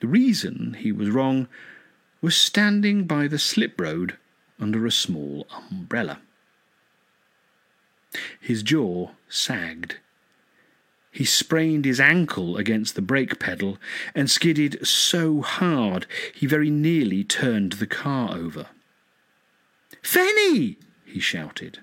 [0.01, 1.47] The reason he was wrong
[2.21, 4.17] was standing by the slip road
[4.59, 6.19] under a small umbrella.
[8.39, 9.97] His jaw sagged.
[11.15, 13.77] He sprained his ankle against the brake pedal
[14.13, 18.67] and skidded so hard he very nearly turned the car over.
[20.03, 20.75] Fenny!
[21.05, 21.79] he shouted.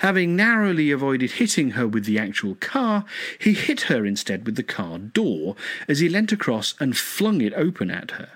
[0.00, 3.04] Having narrowly avoided hitting her with the actual car,
[3.38, 5.54] he hit her instead with the car door
[5.86, 8.30] as he leant across and flung it open at her.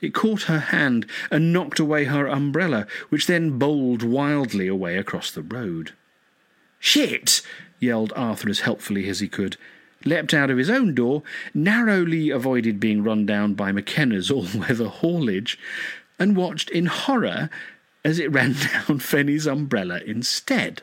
[0.00, 5.30] It caught her hand and knocked away her umbrella, which then bowled wildly away across
[5.30, 5.92] the road.
[6.80, 7.42] Shit!
[7.82, 9.56] Yelled Arthur as helpfully as he could,
[10.04, 14.88] leapt out of his own door, narrowly avoided being run down by McKenna's all weather
[14.88, 15.58] haulage,
[16.18, 17.50] and watched in horror
[18.04, 18.54] as it ran
[18.88, 20.82] down Fenny's umbrella instead.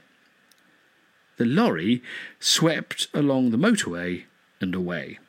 [1.38, 2.04] The lorry
[2.40, 4.26] swept along the motorway
[4.60, 5.20] and away.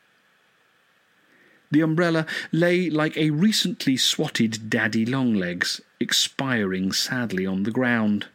[1.71, 8.27] The umbrella lay like a recently swatted daddy longlegs, expiring sadly on the ground.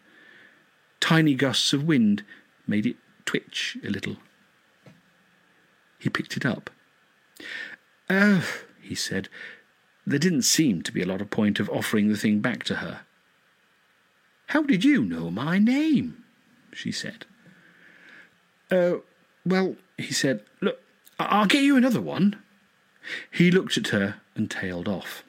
[1.01, 2.23] Tiny gusts of wind
[2.65, 2.95] made it
[3.25, 4.17] twitch a little.
[5.99, 6.69] He picked it up.
[8.09, 8.45] Oh,
[8.81, 9.29] he said,
[10.05, 12.75] there didn't seem to be a lot of point of offering the thing back to
[12.75, 13.01] her.
[14.47, 16.23] How did you know my name?
[16.71, 17.25] she said.
[18.71, 19.03] Oh,
[19.45, 20.79] well, he said, look,
[21.19, 22.41] I'll get you another one.
[23.31, 25.23] He looked at her and tailed off.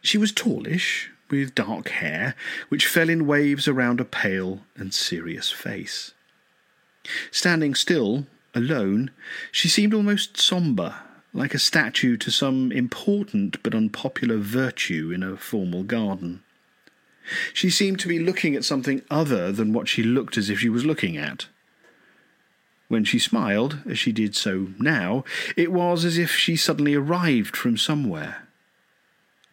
[0.00, 2.34] She was tallish, with dark hair,
[2.68, 6.12] which fell in waves around a pale and serious face.
[7.30, 9.10] Standing still, alone,
[9.52, 15.36] she seemed almost sombre, like a statue to some important but unpopular virtue in a
[15.36, 16.42] formal garden.
[17.52, 20.68] She seemed to be looking at something other than what she looked as if she
[20.68, 21.46] was looking at.
[22.88, 25.24] When she smiled, as she did so now,
[25.56, 28.46] it was as if she suddenly arrived from somewhere.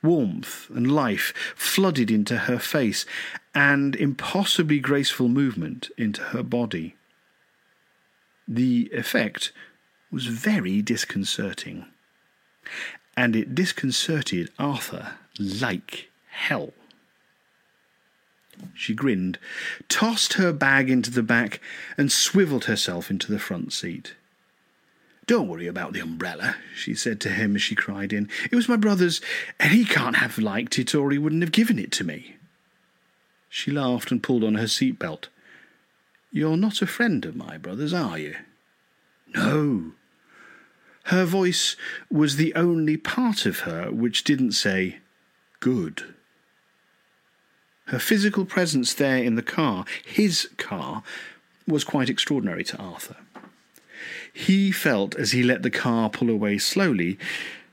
[0.03, 3.05] Warmth and life flooded into her face,
[3.55, 6.95] and impossibly graceful movement into her body.
[8.47, 9.51] The effect
[10.11, 11.85] was very disconcerting,
[13.15, 16.73] and it disconcerted Arthur like hell.
[18.73, 19.39] She grinned,
[19.89, 21.59] tossed her bag into the back,
[21.97, 24.15] and swivelled herself into the front seat.
[25.25, 28.29] Don't worry about the umbrella, she said to him as she cried in.
[28.51, 29.21] It was my brother's,
[29.59, 32.35] and he can't have liked it, or he wouldn't have given it to me.
[33.49, 35.29] She laughed and pulled on her seat belt.
[36.33, 38.35] You're not a friend of my brother's, are you?
[39.35, 39.91] No.
[41.03, 41.75] Her voice
[42.09, 44.97] was the only part of her which didn't say,
[45.59, 46.15] Good.
[47.85, 51.03] Her physical presence there in the car, his car,
[51.67, 53.17] was quite extraordinary to Arthur.
[54.33, 57.19] He felt, as he let the car pull away slowly,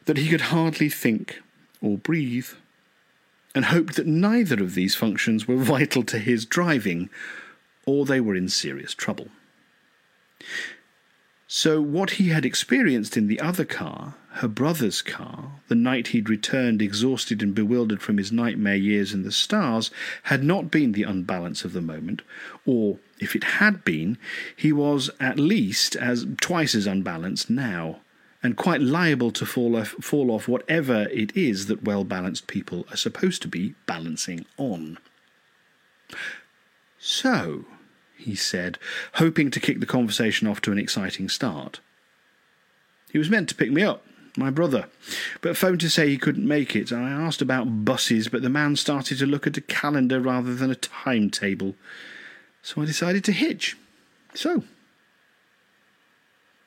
[0.05, 1.40] that he could hardly think
[1.81, 2.49] or breathe,
[3.55, 7.09] and hoped that neither of these functions were vital to his driving,
[7.90, 9.29] or they were in serious trouble.
[11.53, 16.31] So, what he had experienced in the other car, her brother's car, the night he'd
[16.31, 19.90] returned exhausted and bewildered from his nightmare years in the stars,
[20.24, 22.22] had not been the unbalance of the moment,
[22.64, 24.16] or, if it had been,
[24.55, 27.98] he was at least as twice as unbalanced now,
[28.44, 32.87] and quite liable to fall off, fall off whatever it is that well balanced people
[32.92, 34.98] are supposed to be balancing on.
[37.00, 37.64] So,
[38.20, 38.78] he said,
[39.14, 41.80] hoping to kick the conversation off to an exciting start.
[43.11, 44.04] He was meant to pick me up,
[44.37, 44.87] my brother,
[45.40, 46.92] but phoned to say he couldn't make it.
[46.92, 50.70] I asked about buses, but the man started to look at a calendar rather than
[50.70, 51.74] a timetable.
[52.62, 53.76] So I decided to hitch.
[54.35, 54.64] So,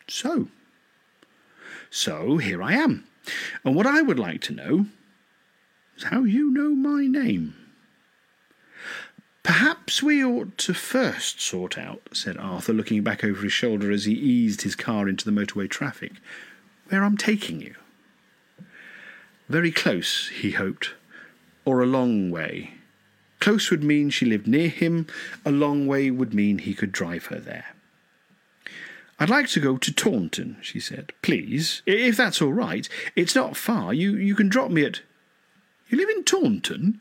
[0.08, 0.48] So.
[1.90, 3.06] So here I am.
[3.64, 4.88] And what I would like to know
[5.96, 7.56] is how you know my name.
[9.44, 14.06] Perhaps we ought to first sort out, said Arthur, looking back over his shoulder as
[14.06, 16.14] he eased his car into the motorway traffic,
[16.88, 17.76] where I'm taking you.
[19.50, 20.92] Very close, he hoped,
[21.66, 22.76] or a long way.
[23.42, 25.08] Close would mean she lived near him,
[25.46, 27.76] a long way would mean he could drive her there.
[29.20, 31.12] I'd like to go to Taunton, she said.
[31.22, 32.88] Please, if that's all right.
[33.16, 33.94] It's not far.
[33.94, 35.02] You, you can drop me at.
[35.90, 37.00] You live in Taunton?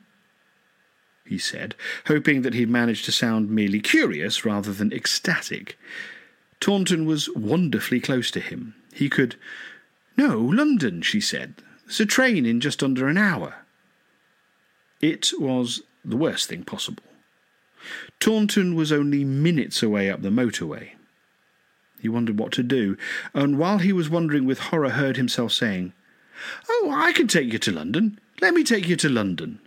[1.32, 1.74] He said,
[2.08, 5.78] hoping that he'd managed to sound merely curious rather than ecstatic.
[6.60, 8.74] Taunton was wonderfully close to him.
[8.92, 9.36] He could.
[10.14, 11.54] No, London, she said.
[11.86, 13.64] There's a train in just under an hour.
[15.00, 17.02] It was the worst thing possible.
[18.20, 20.90] Taunton was only minutes away up the motorway.
[21.98, 22.98] He wondered what to do,
[23.32, 25.94] and while he was wondering with horror, heard himself saying,
[26.68, 28.18] Oh, I can take you to London.
[28.42, 29.60] Let me take you to London.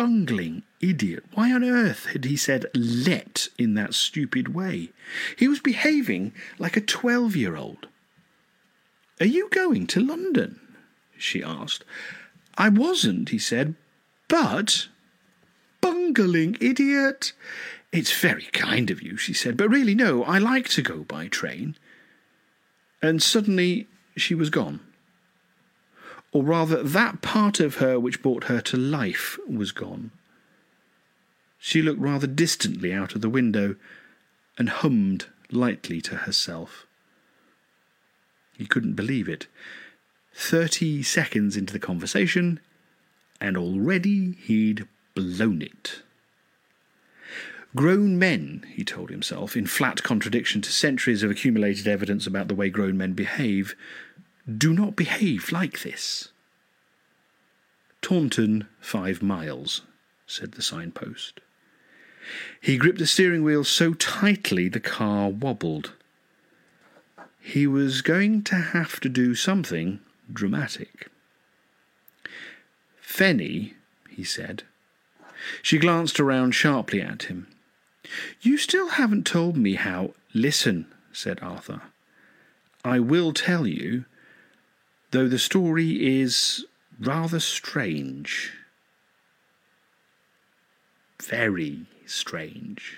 [0.00, 1.24] Bungling idiot.
[1.34, 4.92] Why on earth had he said let in that stupid way?
[5.36, 7.86] He was behaving like a twelve year old.
[9.20, 10.58] Are you going to London?
[11.18, 11.84] she asked.
[12.56, 13.74] I wasn't, he said,
[14.26, 14.88] but.
[15.82, 17.34] Bungling idiot!
[17.92, 21.28] It's very kind of you, she said, but really, no, I like to go by
[21.28, 21.76] train.
[23.02, 23.86] And suddenly
[24.16, 24.80] she was gone.
[26.32, 30.12] Or rather, that part of her which brought her to life was gone.
[31.58, 33.76] She looked rather distantly out of the window
[34.56, 36.86] and hummed lightly to herself.
[38.56, 39.46] He couldn't believe it.
[40.34, 42.60] Thirty seconds into the conversation,
[43.40, 46.02] and already he'd blown it.
[47.74, 52.54] Grown men, he told himself, in flat contradiction to centuries of accumulated evidence about the
[52.54, 53.74] way grown men behave,
[54.58, 56.28] do not behave like this.
[58.02, 59.82] Taunton, five miles,
[60.26, 61.40] said the signpost.
[62.60, 65.92] He gripped the steering wheel so tightly the car wobbled.
[67.40, 70.00] He was going to have to do something
[70.32, 71.08] dramatic.
[73.02, 73.74] Fenny,
[74.08, 74.62] he said.
[75.62, 77.46] She glanced around sharply at him.
[78.40, 80.12] You still haven't told me how.
[80.32, 81.82] Listen, said Arthur.
[82.84, 84.04] I will tell you,
[85.10, 86.66] though the story is
[86.98, 88.52] rather strange.
[91.22, 92.96] Very strange.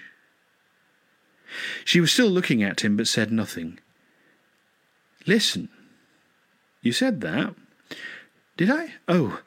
[1.84, 3.78] She was still looking at him, but said nothing.
[5.26, 5.68] Listen,
[6.80, 7.54] you said that?
[8.56, 8.94] Did I?
[9.08, 9.40] Oh,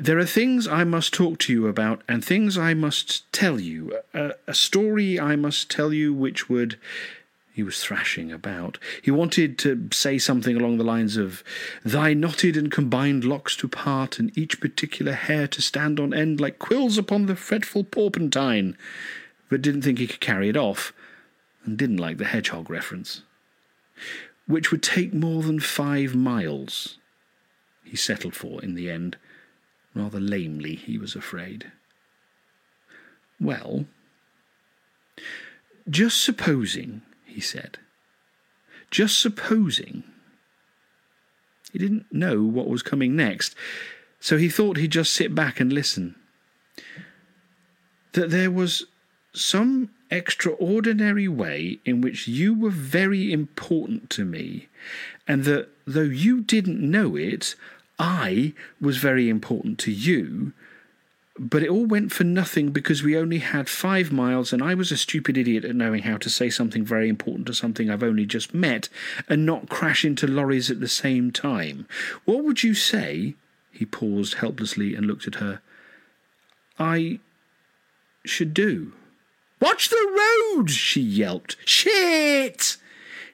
[0.00, 3.98] there are things I must talk to you about, and things I must tell you.
[4.12, 6.78] A, a, story I must tell you which would.
[7.54, 8.80] He was thrashing about.
[9.00, 11.44] He wanted to say something along the lines of,
[11.84, 16.40] Thy knotted and combined locks to part, and each particular hair to stand on end
[16.40, 18.76] like quills upon the fretful porpentine,
[19.48, 20.92] but didn't think he could carry it off,
[21.64, 23.22] and didn't like the hedgehog reference.
[24.48, 26.98] Which would take more than five miles,
[27.84, 29.16] he settled for in the end
[29.94, 31.70] rather lamely, he was afraid.
[33.40, 33.86] Well,
[35.88, 37.02] just supposing,
[37.34, 37.78] he said,
[38.90, 40.04] just supposing.
[41.72, 43.56] He didn't know what was coming next,
[44.20, 46.14] so he thought he'd just sit back and listen.
[48.12, 48.86] That there was
[49.32, 54.68] some extraordinary way in which you were very important to me,
[55.26, 57.56] and that though you didn't know it,
[57.98, 60.52] I was very important to you,
[61.38, 64.92] but it all went for nothing because we only had five miles and I was
[64.92, 68.24] a stupid idiot at knowing how to say something very important to something I've only
[68.24, 68.88] just met
[69.28, 71.86] and not crash into lorries at the same time.
[72.24, 73.34] What would you say?
[73.72, 75.60] He paused helplessly and looked at her.
[76.78, 77.18] I
[78.24, 78.92] should do.
[79.60, 80.70] Watch the road!
[80.70, 81.56] she yelped.
[81.64, 82.76] Shit!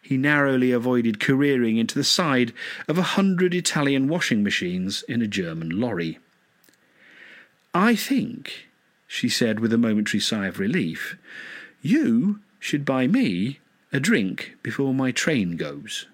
[0.01, 2.53] he narrowly avoided careering into the side
[2.89, 6.19] of a hundred Italian washing machines in a German lorry.
[7.75, 8.69] I think,
[9.07, 11.17] she said with a momentary sigh of relief,
[11.83, 13.61] you should buy me
[13.93, 16.07] a drink before my train goes.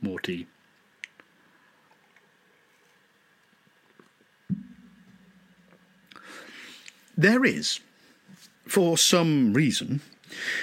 [0.00, 0.46] Morty.
[7.16, 7.80] There is
[8.66, 10.00] for some reason,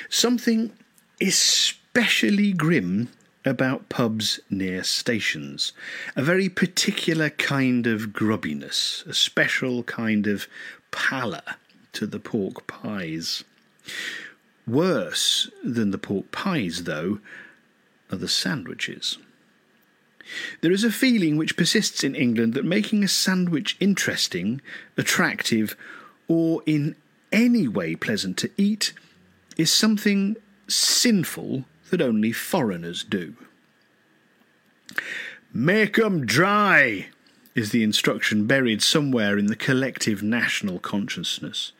[0.09, 0.72] something
[1.20, 3.09] especially grim
[3.46, 5.72] about pubs near stations.
[6.16, 10.48] A very particular kind of grubbiness, a special kind of
[10.91, 11.56] pallor
[11.93, 13.43] to the pork pies.
[14.68, 17.20] Worse than the pork pies, though,
[18.12, 19.18] are the sandwiches.
[20.62, 24.60] There is a feeling which persists in England that making a sandwich interesting,
[24.98, 25.76] attractive,
[26.28, 26.96] or in
[27.32, 28.93] any way pleasant to eat
[29.58, 30.36] is something
[30.68, 31.66] sinful
[31.96, 33.36] that only foreigners do.
[35.54, 37.08] Make 'em dry
[37.56, 41.72] is the instruction buried somewhere in the collective national consciousness.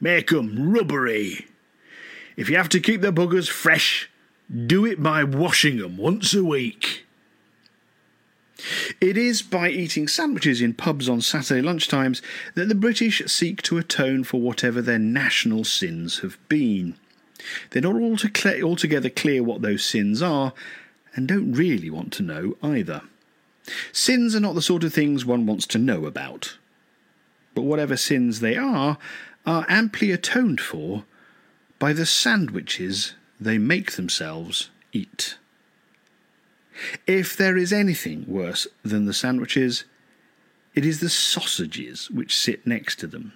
[0.00, 1.46] Make 'em rubbery.
[2.36, 4.08] If you have to keep the buggers fresh,
[4.66, 7.04] do it by washing 'em once a week.
[9.00, 12.20] It is by eating sandwiches in pubs on Saturday lunchtimes
[12.54, 16.96] that the British seek to atone for whatever their national sins have been.
[17.70, 20.52] They're not altogether clear what those sins are,
[21.14, 23.02] and don't really want to know either.
[23.92, 26.58] Sins are not the sort of things one wants to know about.
[27.54, 28.98] But whatever sins they are,
[29.44, 31.04] are amply atoned for
[31.78, 35.36] by the sandwiches they make themselves eat.
[37.06, 39.84] If there is anything worse than the sandwiches,
[40.74, 43.32] it is the sausages which sit next to them.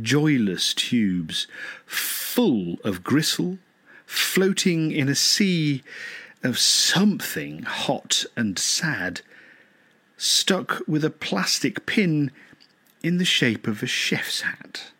[0.00, 1.46] Joyless tubes,
[1.84, 3.58] full of gristle,
[4.06, 5.82] floating in a sea
[6.42, 9.20] of something hot and sad,
[10.16, 12.30] stuck with a plastic pin
[13.02, 14.92] in the shape of a chef's hat.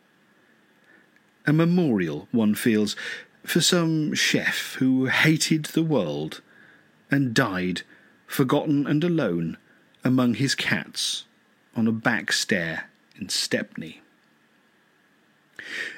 [1.46, 2.94] A memorial, one feels,
[3.42, 6.42] for some chef who hated the world
[7.10, 7.82] and died,
[8.26, 9.56] forgotten and alone,
[10.02, 11.24] among his cats
[11.74, 14.02] on a back stair in Stepney.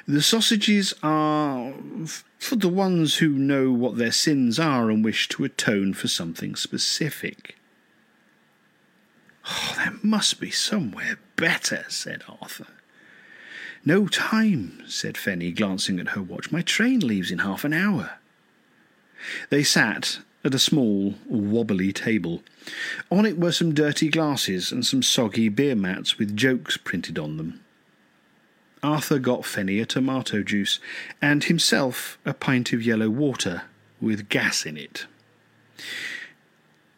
[0.06, 1.72] The sausages are
[2.38, 6.54] for the ones who know what their sins are and wish to atone for something
[6.54, 7.56] specific.
[9.48, 12.66] Oh, there must be somewhere better, said Arthur.
[13.84, 16.50] No time, said Fenny, glancing at her watch.
[16.50, 18.18] My train leaves in half an hour.
[19.50, 22.42] They sat at a small, wobbly table.
[23.10, 27.36] On it were some dirty glasses and some soggy beer mats with jokes printed on
[27.36, 27.60] them.
[28.82, 30.78] Arthur got Fenny a tomato juice,
[31.20, 33.62] and himself a pint of yellow water
[34.00, 35.06] with gas in it,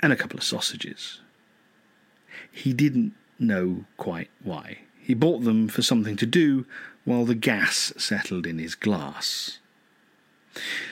[0.01, 1.21] and a couple of sausages.
[2.51, 4.79] He didn't know quite why.
[4.99, 6.67] He bought them for something to do
[7.05, 9.59] while the gas settled in his glass.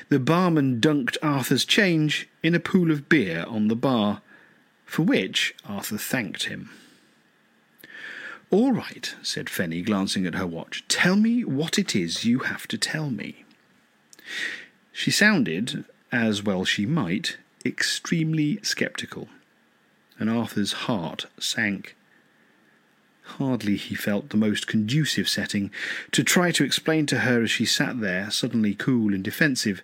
[0.09, 4.23] The barman dunked Arthur's change in a pool of beer on the bar,
[4.85, 6.71] for which Arthur thanked him.
[8.51, 10.85] All right, said Fenny, glancing at her watch.
[10.89, 13.45] Tell me what it is you have to tell me.
[14.93, 19.29] She sounded, as well she might, extremely sceptical,
[20.19, 21.97] and Arthur's heart sank.
[23.23, 25.73] Hardly, he felt, the most conducive setting
[26.13, 29.83] to try to explain to her as she sat there, suddenly cool and defensive,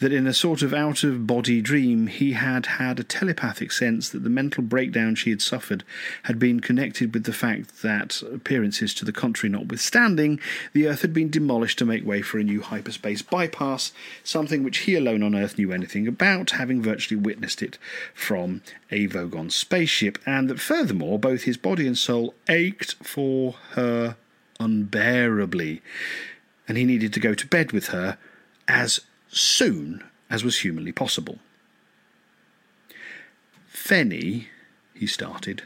[0.00, 4.08] that in a sort of out of body dream he had had a telepathic sense
[4.08, 5.84] that the mental breakdown she had suffered
[6.24, 10.40] had been connected with the fact that, appearances to the contrary notwithstanding,
[10.72, 13.92] the Earth had been demolished to make way for a new hyperspace bypass,
[14.24, 17.76] something which he alone on Earth knew anything about, having virtually witnessed it
[18.14, 24.16] from a Vogon spaceship, and that furthermore both his body and soul ached for her
[24.58, 25.82] unbearably,
[26.66, 28.16] and he needed to go to bed with her
[28.66, 31.38] as soon as was humanly possible.
[33.72, 34.46] Fenny,
[34.94, 35.62] he started.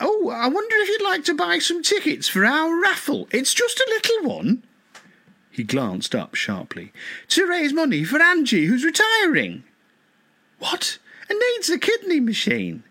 [0.00, 3.28] Oh, I wonder if you'd like to buy some tickets for our raffle.
[3.32, 4.62] It's just a little one.
[5.50, 6.92] He glanced up sharply.
[7.28, 9.64] To raise money for Angie, who's retiring.
[10.60, 10.98] What?
[11.28, 12.84] And needs a kidney machine.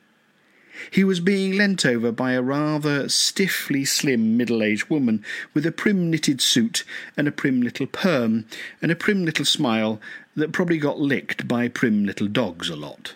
[0.92, 5.24] He was being leant over by a rather stiffly slim middle aged woman
[5.54, 6.84] with a prim knitted suit
[7.16, 8.46] and a prim little perm
[8.82, 10.00] and a prim little smile
[10.36, 13.16] that probably got licked by prim little dogs a lot.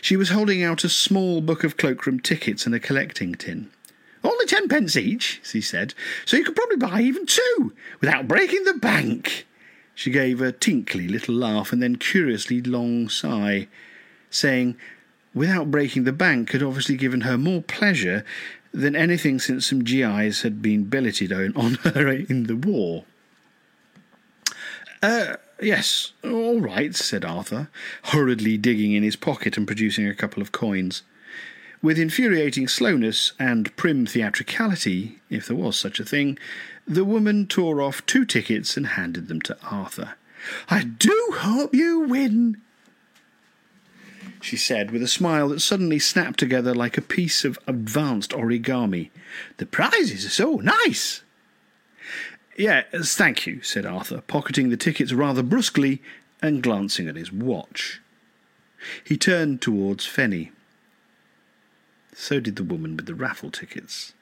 [0.00, 3.70] She was holding out a small book of cloakroom tickets and a collecting tin.
[4.22, 5.94] Only tenpence each, she said,
[6.24, 9.46] so you could probably buy even two without breaking the bank.
[9.94, 13.68] She gave a tinkly little laugh and then curiously long sigh,
[14.30, 14.76] saying,
[15.34, 18.24] without breaking the bank, had obviously given her more pleasure
[18.72, 23.04] than anything since some GIs had been billeted on her in the war.
[25.02, 27.68] Uh, yes, all right, said Arthur,
[28.04, 31.02] hurriedly digging in his pocket and producing a couple of coins.
[31.82, 36.38] With infuriating slowness and prim theatricality, if there was such a thing,
[36.86, 40.14] the woman tore off two tickets and handed them to Arthur.
[40.70, 42.62] I do hope you win,
[44.44, 49.08] she said, with a smile that suddenly snapped together like a piece of advanced origami.
[49.56, 51.22] The prizes are so nice.
[52.54, 56.02] Yes, thank you, said Arthur, pocketing the tickets rather brusquely
[56.42, 58.02] and glancing at his watch.
[59.02, 60.50] He turned towards Fenny.
[62.12, 64.12] So did the woman with the raffle tickets.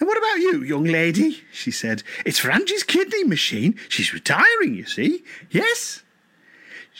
[0.00, 1.44] And what about you, young lady?
[1.52, 2.02] she said.
[2.26, 3.78] It's for Angie's kidney machine.
[3.88, 5.22] She's retiring, you see.
[5.48, 6.02] Yes?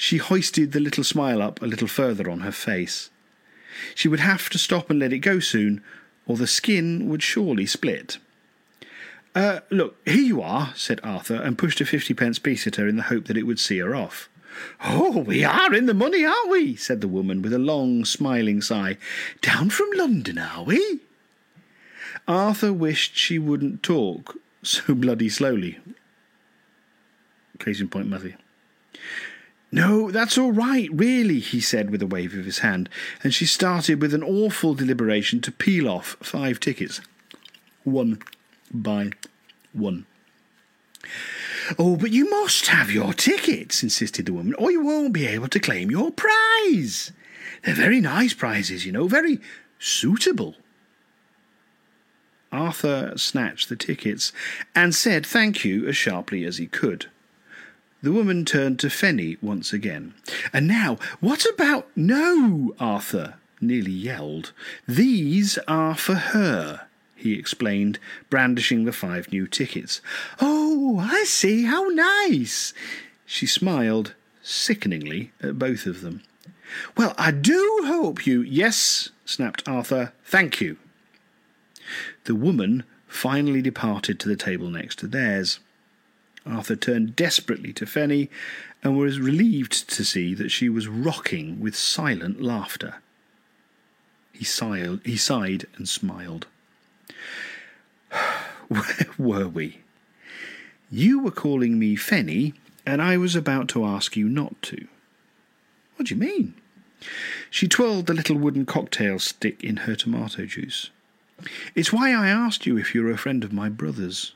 [0.00, 3.10] She hoisted the little smile up a little further on her face.
[3.94, 5.82] She would have to stop and let it go soon,
[6.26, 8.16] or the skin would surely split.
[9.34, 12.88] Uh, look, here you are, said Arthur, and pushed a fifty pence piece at her
[12.88, 14.30] in the hope that it would see her off.
[14.82, 16.76] Oh, we are in the money, aren't we?
[16.76, 18.96] said the woman with a long, smiling sigh.
[19.42, 21.00] Down from London, are we?
[22.26, 25.78] Arthur wished she wouldn't talk so bloody slowly.
[27.58, 28.36] Case in point, Matthew.
[29.72, 32.88] No, that's all right, really, he said with a wave of his hand,
[33.22, 37.00] and she started with an awful deliberation to peel off five tickets.
[37.84, 38.20] One
[38.72, 39.12] by
[39.72, 40.06] one.
[41.78, 45.48] Oh, but you must have your tickets, insisted the woman, or you won't be able
[45.48, 47.12] to claim your prize.
[47.62, 49.38] They're very nice prizes, you know, very
[49.78, 50.56] suitable.
[52.50, 54.32] Arthur snatched the tickets
[54.74, 57.06] and said thank you as sharply as he could.
[58.02, 60.14] The woman turned to Fenny once again.
[60.52, 61.88] And now, what about.
[61.94, 64.52] No, Arthur nearly yelled.
[64.88, 67.98] These are for her, he explained,
[68.30, 70.00] brandishing the five new tickets.
[70.40, 72.72] Oh, I see, how nice!
[73.26, 76.22] She smiled sickeningly at both of them.
[76.96, 78.42] Well, I do hope you.
[78.42, 80.12] Yes, snapped Arthur.
[80.24, 80.76] Thank you.
[82.24, 85.58] The woman finally departed to the table next to theirs.
[86.46, 88.28] Arthur turned desperately to Fenny
[88.82, 92.96] and was relieved to see that she was rocking with silent laughter.
[94.32, 96.46] He sighed, he sighed and smiled.
[98.68, 99.80] Where were we?
[100.90, 102.54] You were calling me Fenny,
[102.86, 104.88] and I was about to ask you not to.
[105.96, 106.54] What do you mean?
[107.50, 110.90] She twirled the little wooden cocktail stick in her tomato juice.
[111.74, 114.32] It's why I asked you if you're a friend of my brother's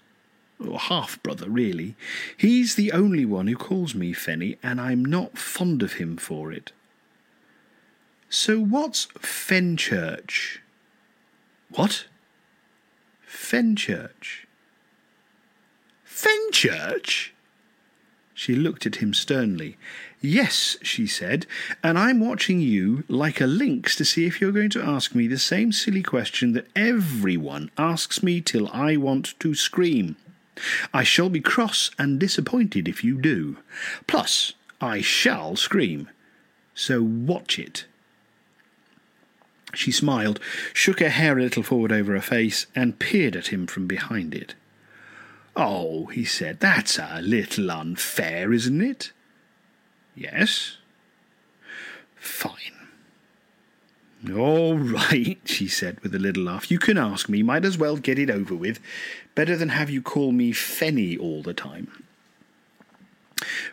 [0.59, 1.97] or half brother, really.
[2.37, 6.53] He's the only one who calls me Fenny, and I'm not fond of him for
[6.53, 6.73] it.
[8.29, 10.59] So what's Fenchurch?
[11.71, 12.07] What?
[13.27, 14.47] Fenchurch.
[16.05, 17.31] Fenchurch?
[18.35, 19.77] She looked at him sternly.
[20.21, 21.47] Yes, she said,
[21.83, 25.29] and I'm watching you like a lynx to see if you're going to ask me
[25.29, 30.17] the same silly question that everyone asks me till I want to scream.
[30.93, 33.59] I shall be cross and disappointed if you do.
[34.07, 36.09] Plus, I shall scream.
[36.75, 37.87] So watch it.
[39.75, 40.39] She smiled,
[40.73, 44.35] shook her hair a little forward over her face, and peered at him from behind
[44.35, 44.55] it.
[45.57, 49.13] Oh, he said, that's a little unfair, isn't it?
[50.15, 50.79] Yes.
[52.17, 52.75] Fine.
[54.33, 56.71] All right, she said with a little laugh.
[56.71, 57.43] You can ask me.
[57.43, 58.81] Might as well get it over with.
[59.35, 62.05] Better than have you call me Fenny all the time.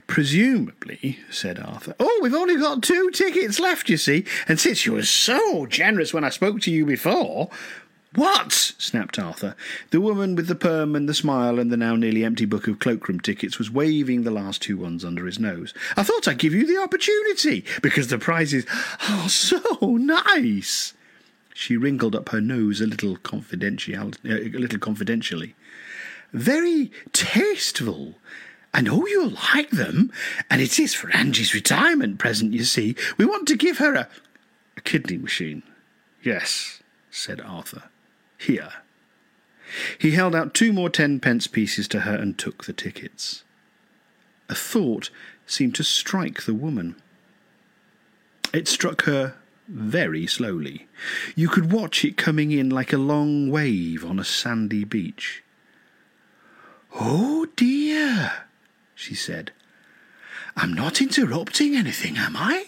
[0.08, 1.96] Presumably, said Arthur.
[2.00, 6.14] Oh, we've only got two tickets left, you see, and since you were so generous
[6.14, 7.50] when I spoke to you before,
[8.14, 8.52] what?
[8.52, 9.56] snapped Arthur.
[9.92, 12.80] The woman with the perm and the smile and the now nearly empty book of
[12.80, 15.74] cloakroom tickets was waving the last two ones under his nose.
[15.96, 18.66] I thought I'd give you the opportunity, because the prizes
[19.08, 20.94] are so nice.
[21.54, 25.56] She wrinkled up her nose a little confidential, uh, a little confidentially.
[26.34, 28.16] Very tasteful.
[28.74, 30.12] I know you'll like them,
[30.50, 32.96] and it is for Angie's retirement present, you see.
[33.18, 34.08] We want to give her a,
[34.78, 35.64] a kidney machine.
[36.24, 37.84] Yes, said Arthur.
[38.38, 38.72] Here.
[39.98, 43.44] He held out two more tenpence pieces to her and took the tickets.
[44.50, 45.10] A thought
[45.46, 46.96] seemed to strike the woman.
[48.54, 49.36] It struck her
[49.72, 50.88] very slowly.
[51.36, 55.44] You could watch it coming in like a long wave on a sandy beach.
[56.94, 58.34] Oh dear,
[58.94, 59.52] she said.
[60.58, 62.66] I'm not interrupting anything, am I?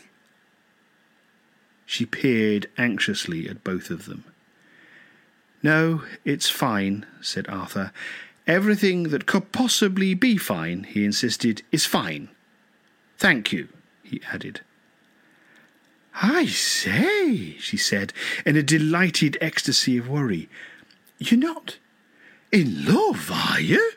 [1.86, 4.24] She peered anxiously at both of them.
[5.62, 7.92] No, it's fine, said Arthur.
[8.48, 12.30] Everything that could possibly be fine, he insisted, is fine.
[13.18, 13.68] Thank you,
[14.04, 14.62] he added.
[16.16, 18.14] I say, she said,
[18.46, 20.50] in a delighted ecstasy of worry.
[21.18, 21.78] You're not
[22.52, 23.94] in love, are you?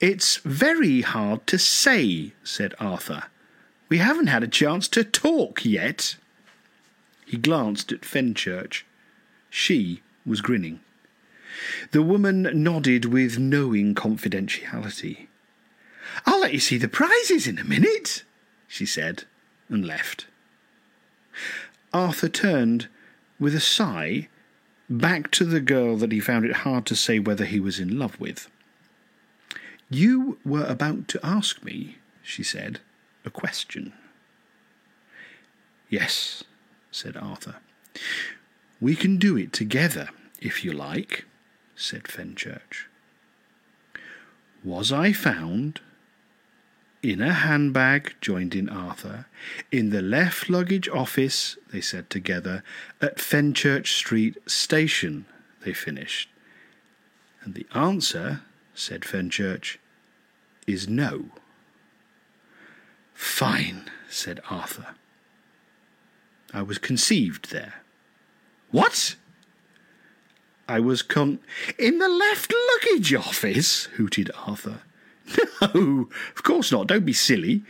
[0.00, 3.24] It's very hard to say, said Arthur.
[3.88, 6.16] We haven't had a chance to talk yet.
[7.26, 8.84] He glanced at Fenchurch.
[9.50, 10.80] She was grinning.
[11.92, 15.28] The woman nodded with knowing confidentiality.
[16.26, 18.24] I'll let you see the prizes in a minute,
[18.66, 19.24] she said,
[19.68, 20.26] and left.
[21.92, 22.88] Arthur turned
[23.38, 24.28] with a sigh
[24.88, 27.98] back to the girl that he found it hard to say whether he was in
[27.98, 28.50] love with.
[29.90, 32.80] You were about to ask me, she said,
[33.24, 33.92] a question.
[35.88, 36.44] Yes,
[36.90, 37.56] said Arthur.
[38.80, 40.08] We can do it together,
[40.40, 41.24] if you like,
[41.76, 42.86] said Fenchurch.
[44.62, 45.80] Was I found?
[47.04, 49.26] In a handbag, joined in Arthur.
[49.70, 52.62] In the left luggage office, they said together.
[52.98, 55.26] At Fenchurch Street Station,
[55.66, 56.30] they finished.
[57.42, 58.40] And the answer,
[58.72, 59.76] said Fenchurch,
[60.66, 61.26] is no.
[63.12, 64.94] Fine, said Arthur.
[66.54, 67.82] I was conceived there.
[68.70, 69.16] What?
[70.66, 71.40] I was con.
[71.78, 73.84] In the left luggage office?
[73.98, 74.80] hooted Arthur.
[75.74, 76.86] No, of course not.
[76.86, 77.62] Don't be silly.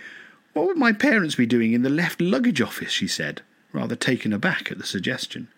[0.53, 2.91] What would my parents be doing in the left luggage office?
[2.91, 3.43] she said,
[3.73, 5.49] rather taken aback at the suggestion.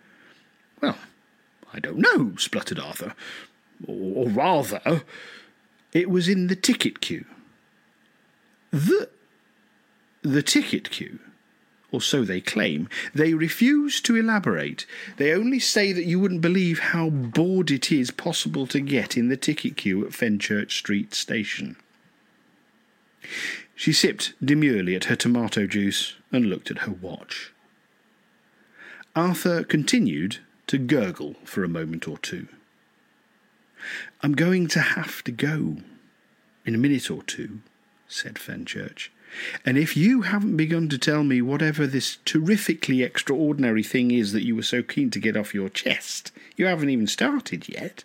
[0.82, 0.98] Well,
[1.72, 3.14] I don't know, spluttered Arthur.
[3.86, 5.02] Or, or rather,
[5.92, 7.24] it was in the ticket queue.
[8.70, 9.08] The.
[10.22, 11.18] the ticket queue?
[11.92, 12.88] or so they claim.
[13.14, 14.86] They refuse to elaborate.
[15.16, 19.28] They only say that you wouldn't believe how bored it is possible to get in
[19.28, 21.76] the ticket queue at Fenchurch Street Station.
[23.74, 27.52] She sipped demurely at her tomato juice and looked at her watch.
[29.14, 32.48] Arthur continued to gurgle for a moment or two.
[34.22, 35.78] I'm going to have to go
[36.64, 37.60] in a minute or two,
[38.08, 39.10] said Fenchurch.
[39.64, 44.44] And if you haven't begun to tell me whatever this terrifically extraordinary thing is that
[44.44, 48.04] you were so keen to get off your chest, you haven't even started yet.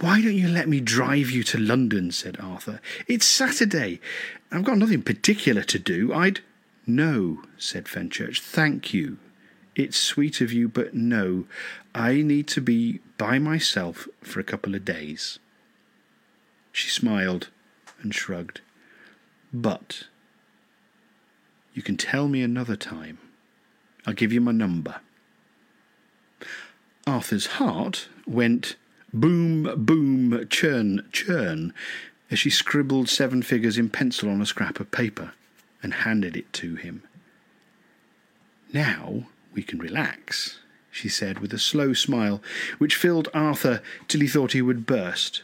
[0.00, 2.10] Why don't you let me drive you to London?
[2.10, 2.80] said Arthur.
[3.06, 4.00] It's Saturday.
[4.50, 6.12] I've got nothing particular to do.
[6.12, 6.40] I'd.
[6.86, 8.40] No, said Fenchurch.
[8.40, 9.18] Thank you.
[9.74, 11.46] It's sweet of you, but no.
[11.94, 15.38] I need to be by myself for a couple of days.
[16.72, 17.48] She smiled
[18.02, 18.60] and shrugged.
[19.52, 20.04] But
[21.72, 23.18] you can tell me another time.
[24.06, 24.96] I'll give you my number.
[27.06, 28.76] Arthur's heart went
[29.14, 31.72] boom, boom, churn, churn
[32.30, 35.32] as she scribbled seven figures in pencil on a scrap of paper
[35.82, 37.02] and handed it to him.
[38.72, 40.58] Now we can relax,
[40.90, 42.42] she said with a slow smile
[42.78, 45.42] which filled Arthur till he thought he would burst.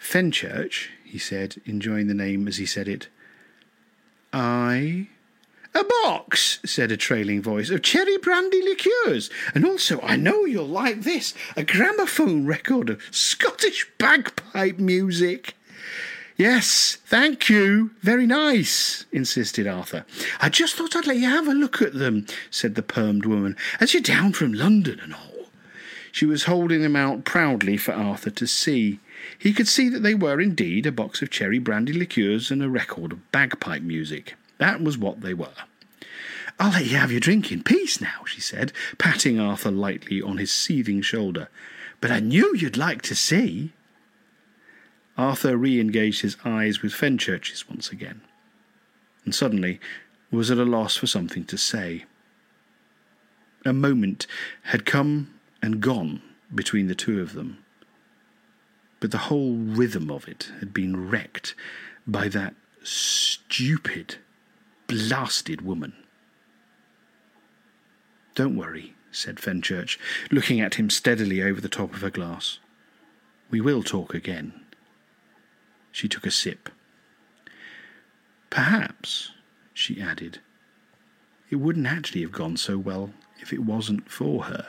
[0.00, 3.08] Fenchurch, he said, enjoying the name as he said it.
[4.32, 5.08] I.
[5.74, 9.30] A box, said a trailing voice, of cherry brandy liqueurs.
[9.54, 15.56] And also, I know you'll like this a gramophone record of Scottish bagpipe music.
[16.36, 17.92] Yes, thank you.
[18.02, 20.04] Very nice, insisted Arthur.
[20.40, 23.56] I just thought I'd let you have a look at them, said the permed woman,
[23.80, 25.46] as you're down from London and all.
[26.10, 29.00] She was holding them out proudly for Arthur to see.
[29.38, 32.68] He could see that they were indeed a box of cherry brandy liqueurs and a
[32.68, 34.34] record of bagpipe music.
[34.62, 35.48] That was what they were.
[36.58, 40.38] I'll let you have your drink in peace now, she said, patting Arthur lightly on
[40.38, 41.48] his seething shoulder.
[42.00, 43.72] But I knew you'd like to see.
[45.18, 48.20] Arthur re engaged his eyes with Fenchurch's once again,
[49.24, 49.80] and suddenly
[50.30, 52.04] was at a loss for something to say.
[53.64, 54.26] A moment
[54.62, 56.22] had come and gone
[56.54, 57.62] between the two of them
[59.02, 61.56] but the whole rhythm of it had been wrecked
[62.06, 62.54] by that
[62.84, 64.18] stupid,
[64.92, 65.94] blasted woman.
[68.34, 69.98] Don't worry, said Fenchurch,
[70.30, 72.58] looking at him steadily over the top of her glass.
[73.50, 74.52] We will talk again.
[75.90, 76.70] She took a sip.
[78.50, 79.32] Perhaps,
[79.74, 80.40] she added,
[81.50, 84.68] it wouldn't actually have gone so well if it wasn't for her.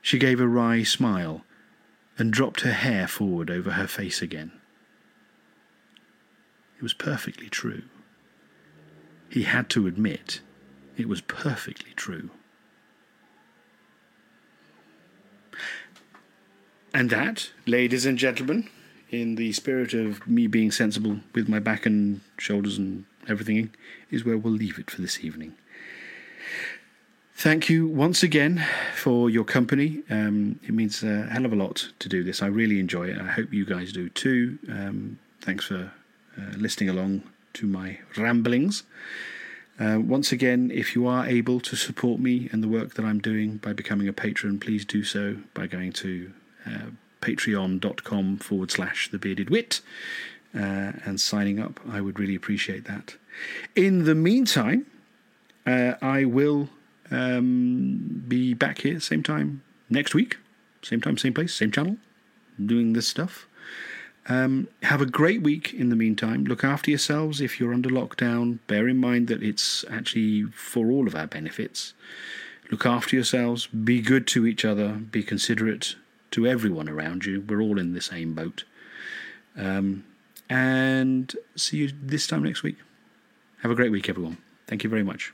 [0.00, 1.44] She gave a wry smile
[2.16, 4.52] and dropped her hair forward over her face again.
[6.78, 7.82] It was perfectly true.
[9.28, 10.40] He had to admit
[10.96, 12.30] it was perfectly true.
[16.94, 18.70] And that, ladies and gentlemen,
[19.10, 23.74] in the spirit of me being sensible with my back and shoulders and everything,
[24.10, 25.54] is where we'll leave it for this evening.
[27.34, 28.64] Thank you once again
[28.94, 30.02] for your company.
[30.08, 32.40] Um, it means a hell of a lot to do this.
[32.40, 33.20] I really enjoy it.
[33.20, 34.58] I hope you guys do too.
[34.70, 35.92] Um, thanks for
[36.38, 37.24] uh, listening along
[37.56, 38.82] to my ramblings.
[39.78, 43.18] Uh, once again, if you are able to support me and the work that I'm
[43.18, 46.32] doing by becoming a patron, please do so by going to
[46.66, 46.90] uh,
[47.20, 49.80] patreon.com forward slash the bearded wit
[50.54, 51.80] uh, and signing up.
[51.88, 53.16] I would really appreciate that.
[53.74, 54.86] In the meantime,
[55.66, 56.70] uh, I will
[57.10, 60.38] um, be back here same time next week,
[60.82, 61.96] same time, same place, same channel,
[62.64, 63.46] doing this stuff.
[64.28, 66.44] Um, have a great week in the meantime.
[66.44, 68.58] Look after yourselves if you're under lockdown.
[68.66, 71.94] Bear in mind that it's actually for all of our benefits.
[72.70, 73.66] Look after yourselves.
[73.68, 74.94] Be good to each other.
[74.94, 75.94] Be considerate
[76.32, 77.40] to everyone around you.
[77.40, 78.64] We're all in the same boat.
[79.56, 80.04] Um,
[80.50, 82.76] and see you this time next week.
[83.62, 84.38] Have a great week, everyone.
[84.66, 85.32] Thank you very much.